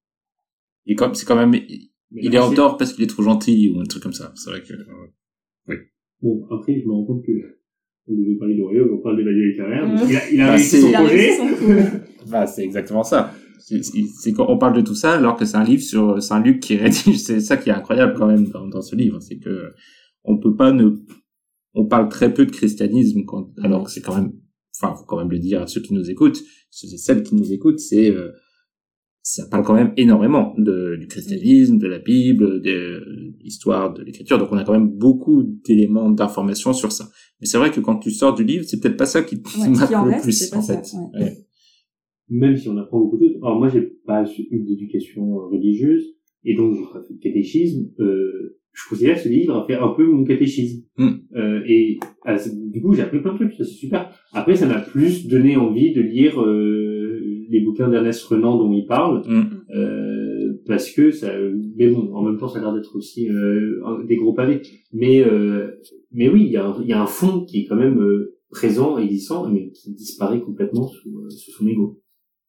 [0.85, 3.23] il est comme c'est quand même il, il est en tort parce qu'il est trop
[3.23, 5.75] gentil ou un truc comme ça c'est vrai que euh,
[6.21, 7.31] Bon, après, je me rends compte que
[8.07, 9.85] on devait parler de Royaume, on parle d'Emmanuel Carrère.
[9.87, 10.07] Mmh.
[10.09, 11.29] Il a, il a Bah, réussi c'est- son Il a projet.
[12.31, 15.45] bah c'est exactement ça c'est c'est- c'est quand on parle de tout ça alors que
[15.45, 18.45] c'est un livre sur un Luc qui rédige c'est ça qui est incroyable quand même
[18.49, 19.71] dans, dans ce livre c'est que
[20.27, 20.91] on peut pas ne
[21.73, 24.33] on parle très peu de christianisme quand alors que c'est quand même
[24.79, 27.35] enfin faut quand même le dire à ceux qui nous écoutent ceux et celles qui
[27.35, 28.31] nous écoutent c'est euh,
[29.29, 34.37] ça parle quand même énormément de, du christianisme, de la Bible, de l'histoire, de l'écriture.
[34.37, 37.09] Donc on a quand même beaucoup d'éléments d'information sur ça.
[37.41, 39.49] Mais c'est vrai que quand tu sors du livre, c'est peut-être pas ça qui te
[39.49, 40.95] Ouais, ce marque qui en le reste, plus en ça, fait.
[40.95, 41.23] ouais.
[41.23, 41.37] Ouais.
[42.29, 43.35] même si on apprend beaucoup de choses.
[43.43, 46.05] Alors moi, j'ai pas eu d'éducation religieuse,
[46.45, 47.89] et donc j'ai pas fait de catéchisme.
[47.99, 50.83] Euh, je considère que ce livre a fait un peu mon catéchisme.
[50.97, 51.09] Mm.
[51.35, 52.37] Euh, et ah,
[52.71, 54.11] du coup, j'ai appris plein de trucs, ça c'est super.
[54.33, 57.19] Après, ça m'a plus donné envie de lire euh,
[57.49, 59.43] les bouquins d'Ernest Renan dont il parle, Mm.
[59.75, 61.31] euh, parce que ça.
[61.75, 64.61] Mais bon, en même temps, ça a l'air d'être aussi euh, des gros pavés.
[64.93, 65.71] Mais euh,
[66.11, 67.99] mais oui, il y a un, il y a un fond qui est quand même
[67.99, 71.99] euh, présent, existant, mais qui disparaît complètement sous, euh, sous son ego.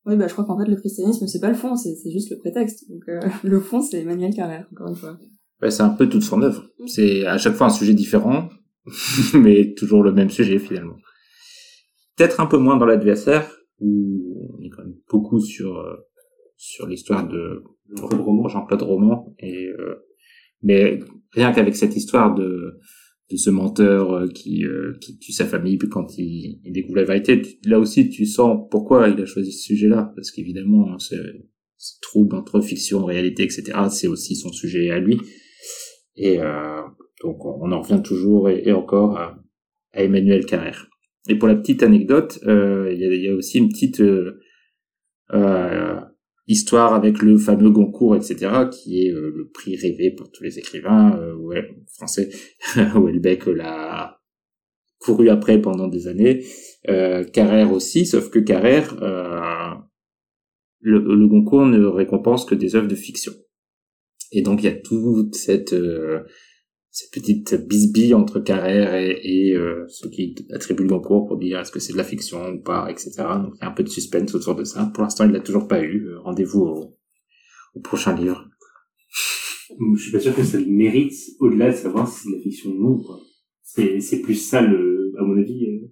[0.07, 2.31] Oui, bah, je crois qu'en fait, le christianisme, c'est pas le fond, c'est c'est juste
[2.31, 2.89] le prétexte.
[2.91, 5.19] Donc, euh, le fond, c'est Emmanuel Carrère, encore une fois.
[5.63, 6.69] Ouais, c'est un peu toute son œuvre.
[6.87, 8.49] C'est à chaque fois un sujet différent,
[9.35, 10.97] mais toujours le même sujet finalement.
[12.17, 13.51] Peut-être un peu moins dans l'adversaire,
[13.81, 15.97] où on est quand même beaucoup sur euh,
[16.57, 17.63] sur l'histoire de
[18.49, 19.35] Jean-Claude Roman.
[19.39, 19.95] Et euh,
[20.63, 20.99] mais
[21.33, 22.79] rien qu'avec cette histoire de
[23.31, 26.97] de ce menteur euh, qui euh, qui tue sa famille puis quand il, il découvre
[26.97, 30.99] la vérité, tu- là aussi tu sens pourquoi il a choisi ce sujet-là, parce qu'évidemment
[30.99, 31.15] ce,
[31.77, 33.65] ce trouble entre fiction, réalité, etc.
[33.91, 35.21] C'est aussi son sujet à lui.
[36.19, 36.83] Et euh,
[37.23, 39.39] donc on en revient toujours et, encore à,
[39.95, 40.89] Emmanuel Carrère.
[41.29, 44.01] Et pour la petite anecdote, euh, il y, a, aussi une petite
[45.35, 46.01] euh,
[46.47, 51.17] histoire avec le fameux Goncourt, etc., qui est le prix rêvé pour tous les écrivains
[51.19, 52.31] euh, ouais, français.
[52.95, 54.19] Houellebecq l'a
[54.99, 56.45] couru après pendant des années.
[56.89, 58.97] Euh, Carrère aussi, sauf que Carrère,
[60.81, 63.33] le, le Goncourt ne récompense que des œuvres de fiction.
[64.33, 66.21] Et donc il y a toute cette euh,
[66.91, 71.61] cette petite bisbille entre Carrère et, et euh, ceux qui attribuent le Goncourt pour dire
[71.61, 73.11] est-ce que c'est de la fiction ou pas, etc.
[73.43, 74.91] Donc il y a un peu de suspense autour de ça.
[74.95, 76.07] Pour l'instant, il l'a toujours pas eu.
[76.09, 76.99] Euh, Rendez-vous au,
[77.75, 78.49] au prochain livre.
[79.95, 82.43] Je suis pas sûr que ça le mérite, au-delà de savoir si c'est de la
[82.43, 83.05] fiction ou non.
[83.63, 85.89] C'est, c'est plus ça, le, à mon avis, euh.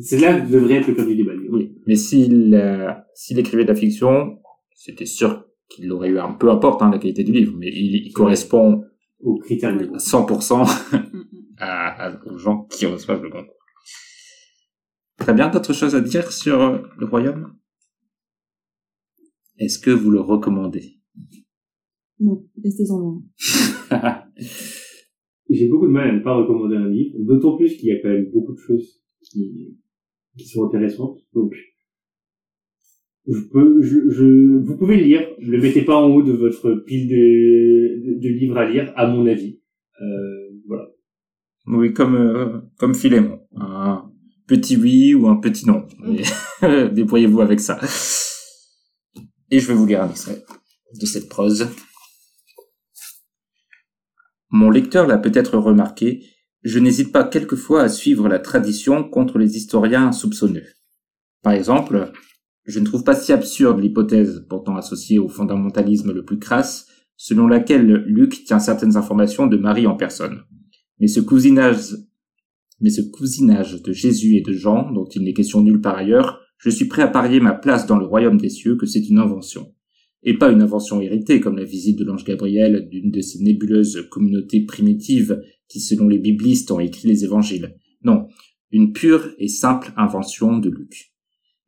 [0.00, 1.32] C'est là que devrait être le cœur du débat.
[1.50, 4.38] Oui, mais s'il euh, s'il écrivait de la fiction,
[4.74, 8.06] c'était sûr qu'il aurait eu un peu importe hein, la qualité du livre, mais il,
[8.06, 8.84] il correspond
[9.20, 11.26] Aux critères à 100% Mm, mm.
[11.58, 13.52] à, à- aux gens qui reçoivent le Goncourt.
[15.18, 17.56] Très bien, d'autres choses à dire sur euh, le royaume?
[19.58, 21.00] Est-ce que vous le recommandez?
[22.20, 23.22] Non, restez-en loin.
[25.48, 28.00] J'ai beaucoup de mal à ne pas recommander un livre, d'autant plus qu'il y a
[28.02, 29.78] quand même beaucoup de choses qui,
[30.36, 31.18] qui sont intéressantes.
[31.32, 31.52] Donc,
[33.28, 35.28] je vous pouvez le lire.
[35.40, 39.26] Ne le mettez pas en haut de votre pile de, livres à lire, à mon
[39.26, 39.60] avis.
[40.00, 40.86] Euh, voilà.
[41.66, 44.10] Oui, comme euh, comme Philémon, un
[44.46, 45.86] petit oui ou un petit non.
[46.00, 46.22] Mais
[46.90, 47.80] débrouillez-vous avec ça.
[49.50, 50.42] Et je vais vous lire un extrait
[51.00, 51.68] de cette prose.
[54.50, 56.24] Mon lecteur l'a peut-être remarqué,
[56.62, 60.66] je n'hésite pas quelquefois à suivre la tradition contre les historiens soupçonneux.
[61.42, 62.12] Par exemple,
[62.66, 67.46] je ne trouve pas si absurde l'hypothèse, pourtant associée au fondamentalisme le plus crasse, selon
[67.46, 70.42] laquelle Luc tient certaines informations de Marie en personne.
[70.98, 71.94] Mais ce cousinage,
[72.80, 76.40] mais ce cousinage de Jésus et de Jean, dont il n'est question nulle part ailleurs,
[76.58, 79.18] je suis prêt à parier ma place dans le royaume des cieux que c'est une
[79.18, 79.72] invention.
[80.22, 84.08] Et pas une invention héritée comme la visite de l'ange Gabriel d'une de ces nébuleuses
[84.10, 87.76] communautés primitives qui, selon les biblistes, ont écrit les évangiles.
[88.02, 88.26] Non,
[88.72, 91.15] une pure et simple invention de Luc.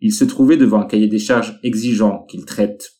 [0.01, 2.99] Il se trouvait devant un cahier des charges exigeant qu'il traite,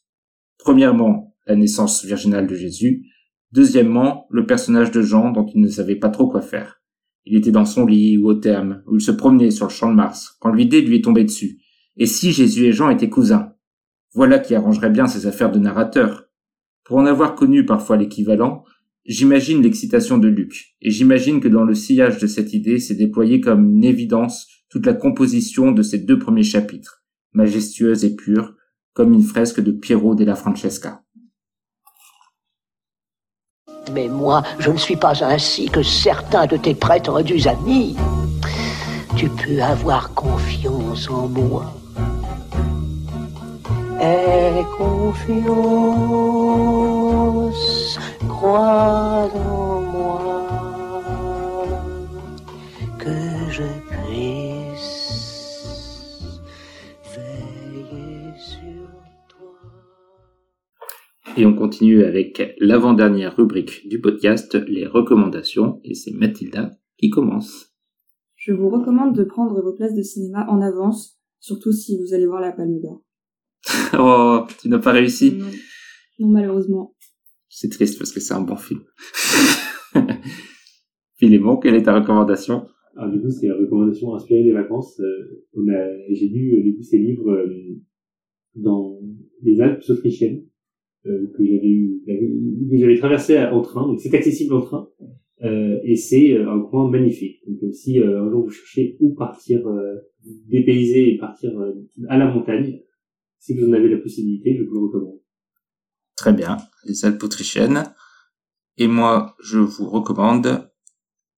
[0.59, 3.07] premièrement, la naissance virginale de Jésus,
[3.53, 6.83] deuxièmement, le personnage de Jean dont il ne savait pas trop quoi faire.
[7.25, 9.91] Il était dans son lit ou au terme, où il se promenait sur le champ
[9.91, 11.59] de Mars, quand l'idée lui est tombée dessus.
[11.97, 13.53] Et si Jésus et Jean étaient cousins?
[14.15, 16.25] Voilà qui arrangerait bien ces affaires de narrateur.
[16.85, 18.65] Pour en avoir connu parfois l'équivalent,
[19.05, 23.41] j'imagine l'excitation de Luc, et j'imagine que dans le sillage de cette idée s'est déployée
[23.41, 28.55] comme une évidence toute la composition de ces deux premiers chapitres, majestueuse et pure,
[28.93, 31.03] comme une fresque de Piero della Francesca.
[33.93, 37.97] Mais moi, je ne suis pas ainsi que certains de tes prêtres du amis.
[39.17, 41.65] Tu peux avoir confiance en moi.
[44.01, 45.59] Aie confiance,
[48.29, 50.21] crois en moi,
[52.99, 54.48] que je puisse
[61.39, 67.73] Et on continue avec l'avant-dernière rubrique du podcast, les recommandations, et c'est Mathilda qui commence.
[68.35, 72.27] Je vous recommande de prendre vos places de cinéma en avance, surtout si vous allez
[72.27, 73.05] voir la Palme d'Or.
[74.01, 75.47] Oh, tu n'as pas réussi Non.
[76.19, 76.97] non, malheureusement.
[77.49, 78.81] C'est triste parce que c'est un bon film.
[81.19, 82.67] Philémon, quelle est ta recommandation?
[82.97, 84.99] Alors du coup, c'est recommandation inspirée des vacances.
[84.99, 87.81] Euh, on a, j'ai lu euh, du coup ces livres euh,
[88.57, 88.99] dans
[89.43, 90.43] les Alpes autrichiennes
[91.07, 92.03] euh, que j'avais eu,
[92.71, 93.87] que j'avais traversé en train.
[93.87, 94.89] Donc c'est accessible en train
[95.43, 97.39] euh, et c'est euh, un coin magnifique.
[97.47, 99.97] Donc euh, si euh, un jour vous cherchez où partir, euh,
[100.49, 101.53] dépayser et partir
[102.09, 102.81] à la montagne,
[103.39, 105.21] si vous en avez la possibilité, je vous le recommande.
[106.17, 107.85] Très bien, les Alpes autrichiennes.
[108.77, 110.71] Et moi, je vous recommande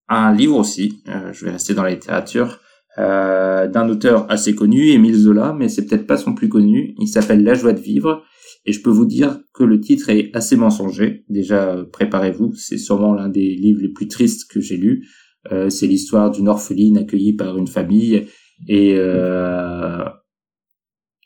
[0.08, 2.58] un livre aussi, je vais rester dans la littérature,
[2.98, 6.94] euh, d'un auteur assez connu, Émile Zola, mais c'est peut-être pas son plus connu.
[6.98, 8.24] Il s'appelle La joie de vivre.
[8.66, 11.24] Et je peux vous dire que le titre est assez mensonger.
[11.28, 15.08] Déjà, euh, préparez-vous, c'est sûrement l'un des livres les plus tristes que j'ai lus.
[15.50, 18.26] Euh, c'est l'histoire d'une orpheline accueillie par une famille
[18.68, 20.04] et euh,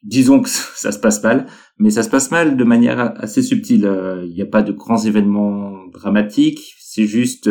[0.05, 1.47] disons que ça se passe mal,
[1.79, 3.91] mais ça se passe mal de manière assez subtile.
[4.25, 7.51] Il n'y a pas de grands événements dramatiques, c'est juste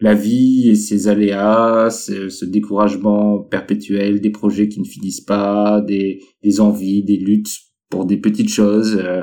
[0.00, 6.60] la vie et ses aléas, ce, découragement perpétuel, des projets qui ne finissent pas, des
[6.60, 8.96] envies, des luttes pour des petites choses.
[8.96, 9.22] euh,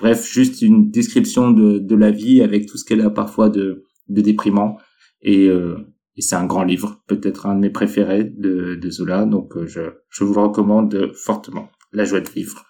[0.00, 3.84] bref, juste une description de, de la vie avec tout ce qu'elle a parfois de,
[4.08, 4.78] de déprimant.
[5.22, 5.76] Et, euh,
[6.16, 9.66] et c'est un grand livre, peut-être un de mes préférés de, de Zola, donc euh,
[9.66, 11.68] je, je vous le recommande fortement.
[11.92, 12.64] La joie de vivre.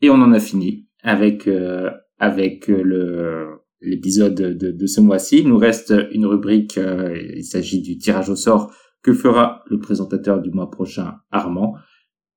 [0.00, 3.48] Et on en a fini avec euh, avec le
[3.80, 5.40] l'épisode de, de ce mois-ci.
[5.40, 8.72] Il nous reste une rubrique, euh, il s'agit du tirage au sort
[9.02, 11.74] que fera le présentateur du mois prochain, Armand.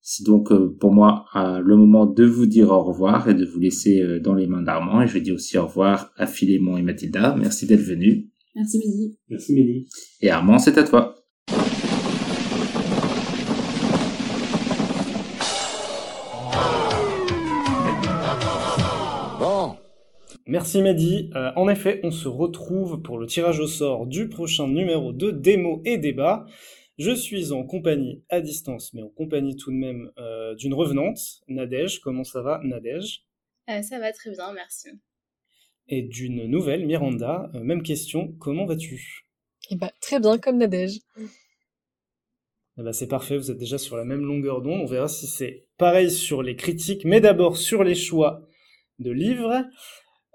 [0.07, 3.44] C'est donc euh, pour moi euh, le moment de vous dire au revoir et de
[3.44, 5.02] vous laisser euh, dans les mains d'Armand.
[5.02, 7.36] Et je dis aussi au revoir à Philémon et Mathilda.
[7.36, 8.27] Merci d'être venus.
[8.56, 9.18] Merci Midi.
[9.32, 9.88] Merci Mehdi.
[10.22, 11.15] Et Armand, c'est à toi.
[19.40, 19.76] Bon,
[20.45, 21.32] Merci Mehdi.
[21.36, 25.32] Euh, en effet, on se retrouve pour le tirage au sort du prochain numéro de
[25.32, 26.45] démo et débat.
[26.97, 31.19] Je suis en compagnie à distance, mais en compagnie tout de même euh, d'une revenante,
[31.47, 31.99] Nadège.
[31.99, 33.26] Comment ça va, Nadège?
[33.69, 34.89] Euh, ça va très bien, merci.
[35.88, 37.51] Et d'une nouvelle, Miranda.
[37.53, 39.26] Euh, même question, comment vas-tu?
[39.72, 40.99] Eh ben, très bien, comme Nadège.
[41.17, 44.81] Eh ben, C'est parfait, vous êtes déjà sur la même longueur d'onde.
[44.81, 48.47] On verra si c'est pareil sur les critiques, mais d'abord sur les choix
[48.99, 49.65] de livres.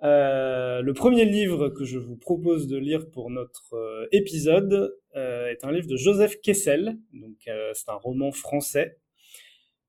[0.02, 5.64] Euh, le premier livre que je vous propose de lire pour notre euh, épisode est
[5.64, 6.98] un livre de Joseph Kessel.
[7.12, 8.98] Donc, euh, c'est un roman français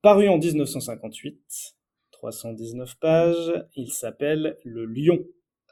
[0.01, 1.75] paru en 1958,
[2.11, 3.53] 319 pages.
[3.75, 5.19] Il s'appelle Le Lion.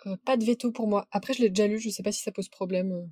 [0.07, 1.07] Euh, pas de veto pour moi.
[1.11, 2.91] Après, je l'ai déjà lu, je sais pas si ça pose problème.
[2.91, 3.05] euh.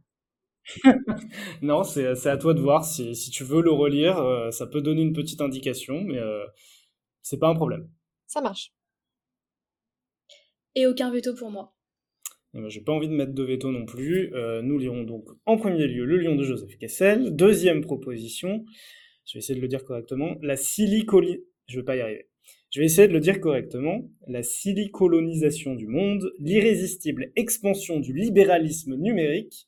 [1.62, 4.18] Non, c'est c'est à toi de voir si, si tu veux le relire.
[4.20, 6.46] euh, ça peut donner une petite indication, mais euh,
[7.22, 7.90] c'est pas un problème.
[8.26, 8.72] Ça marche.
[10.76, 11.76] Et aucun veto pour moi.
[12.54, 14.34] Eh ben, J'ai pas envie de mettre de veto non plus.
[14.34, 17.36] Euh, nous lirons donc en premier lieu Le Lion de Joseph Kessel.
[17.36, 18.66] Deuxième proposition,
[19.26, 21.44] je vais essayer de le dire correctement, la silicoli...
[21.68, 22.30] Je vais pas y arriver.
[22.70, 24.10] Je vais essayer de le dire correctement.
[24.28, 29.68] La silicolonisation du monde, l'irrésistible expansion du libéralisme numérique.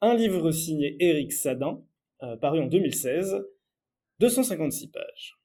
[0.00, 1.82] Un livre signé Éric Sadin,
[2.22, 3.44] euh, paru en 2016,
[4.20, 5.36] 256 pages.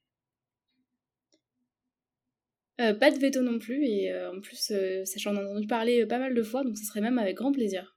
[2.82, 5.68] Euh, pas de veto non plus, et euh, en plus, euh, ça, j'en ai entendu
[5.68, 7.96] parler euh, pas mal de fois, donc ce serait même avec grand plaisir.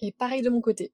[0.00, 0.92] Et pareil de mon côté.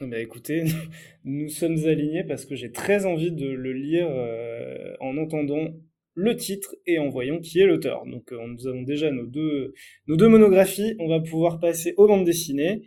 [0.00, 0.64] Eh ben, écoutez,
[1.24, 5.68] nous sommes alignés parce que j'ai très envie de le lire euh, en entendant
[6.14, 8.04] le titre et en voyant qui est l'auteur.
[8.06, 9.72] Donc euh, nous avons déjà nos deux,
[10.08, 12.82] nos deux monographies, on va pouvoir passer aux bandes dessinées.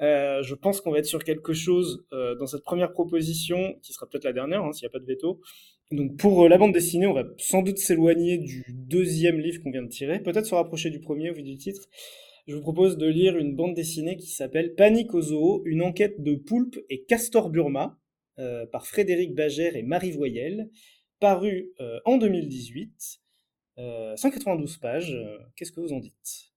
[0.00, 3.92] Euh, je pense qu'on va être sur quelque chose euh, dans cette première proposition, qui
[3.92, 5.40] sera peut-être la dernière, hein, s'il n'y a pas de veto.
[5.92, 9.70] Donc pour euh, la bande dessinée, on va sans doute s'éloigner du deuxième livre qu'on
[9.70, 11.88] vient de tirer, peut-être se rapprocher du premier au vu du titre.
[12.48, 16.20] Je vous propose de lire une bande dessinée qui s'appelle Panique au zoo, une enquête
[16.20, 18.00] de Poulpe et Castor Burma,
[18.38, 20.70] euh, par Frédéric Bagère et Marie Voyelle,
[21.20, 23.20] paru euh, en 2018,
[23.78, 25.16] euh, 192 pages.
[25.54, 26.50] Qu'est-ce que vous en dites?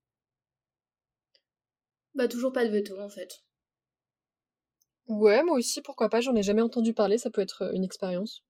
[2.16, 3.44] Bah, toujours pas de veto en fait.
[5.08, 8.44] Ouais, moi aussi, pourquoi pas, j'en ai jamais entendu parler, ça peut être une expérience.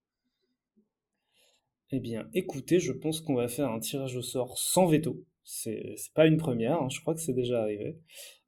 [1.98, 5.24] Eh bien, écoutez, je pense qu'on va faire un tirage au sort sans veto.
[5.46, 7.96] C'est pas une première, hein, je crois que c'est déjà arrivé.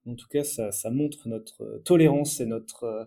[0.06, 3.06] En tout cas, ça, montre notre euh, tolérance et notre euh,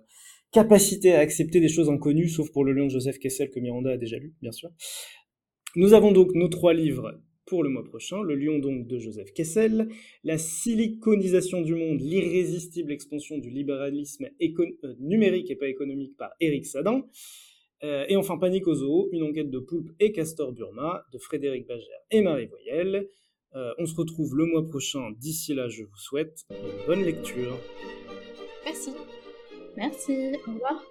[0.51, 3.91] capacité à accepter des choses inconnues, sauf pour le lion de Joseph Kessel que Miranda
[3.91, 4.71] a déjà lu, bien sûr.
[5.77, 8.23] Nous avons donc nos trois livres pour le mois prochain.
[8.23, 9.89] Le lion donc de Joseph Kessel,
[10.25, 16.65] La siliconisation du monde, l'irrésistible expansion du libéralisme euh, numérique et pas économique par Éric
[16.65, 17.05] Sadin.
[17.83, 21.67] Euh, et enfin Panique au zoo, une enquête de Poulpe et Castor Burma de Frédéric
[21.67, 23.09] Bagère et Marie Voyelle.
[23.57, 25.11] Euh, on se retrouve le mois prochain.
[25.19, 27.57] D'ici là, je vous souhaite une bonne lecture.
[28.65, 28.93] Merci.
[29.77, 30.91] Merci, au revoir.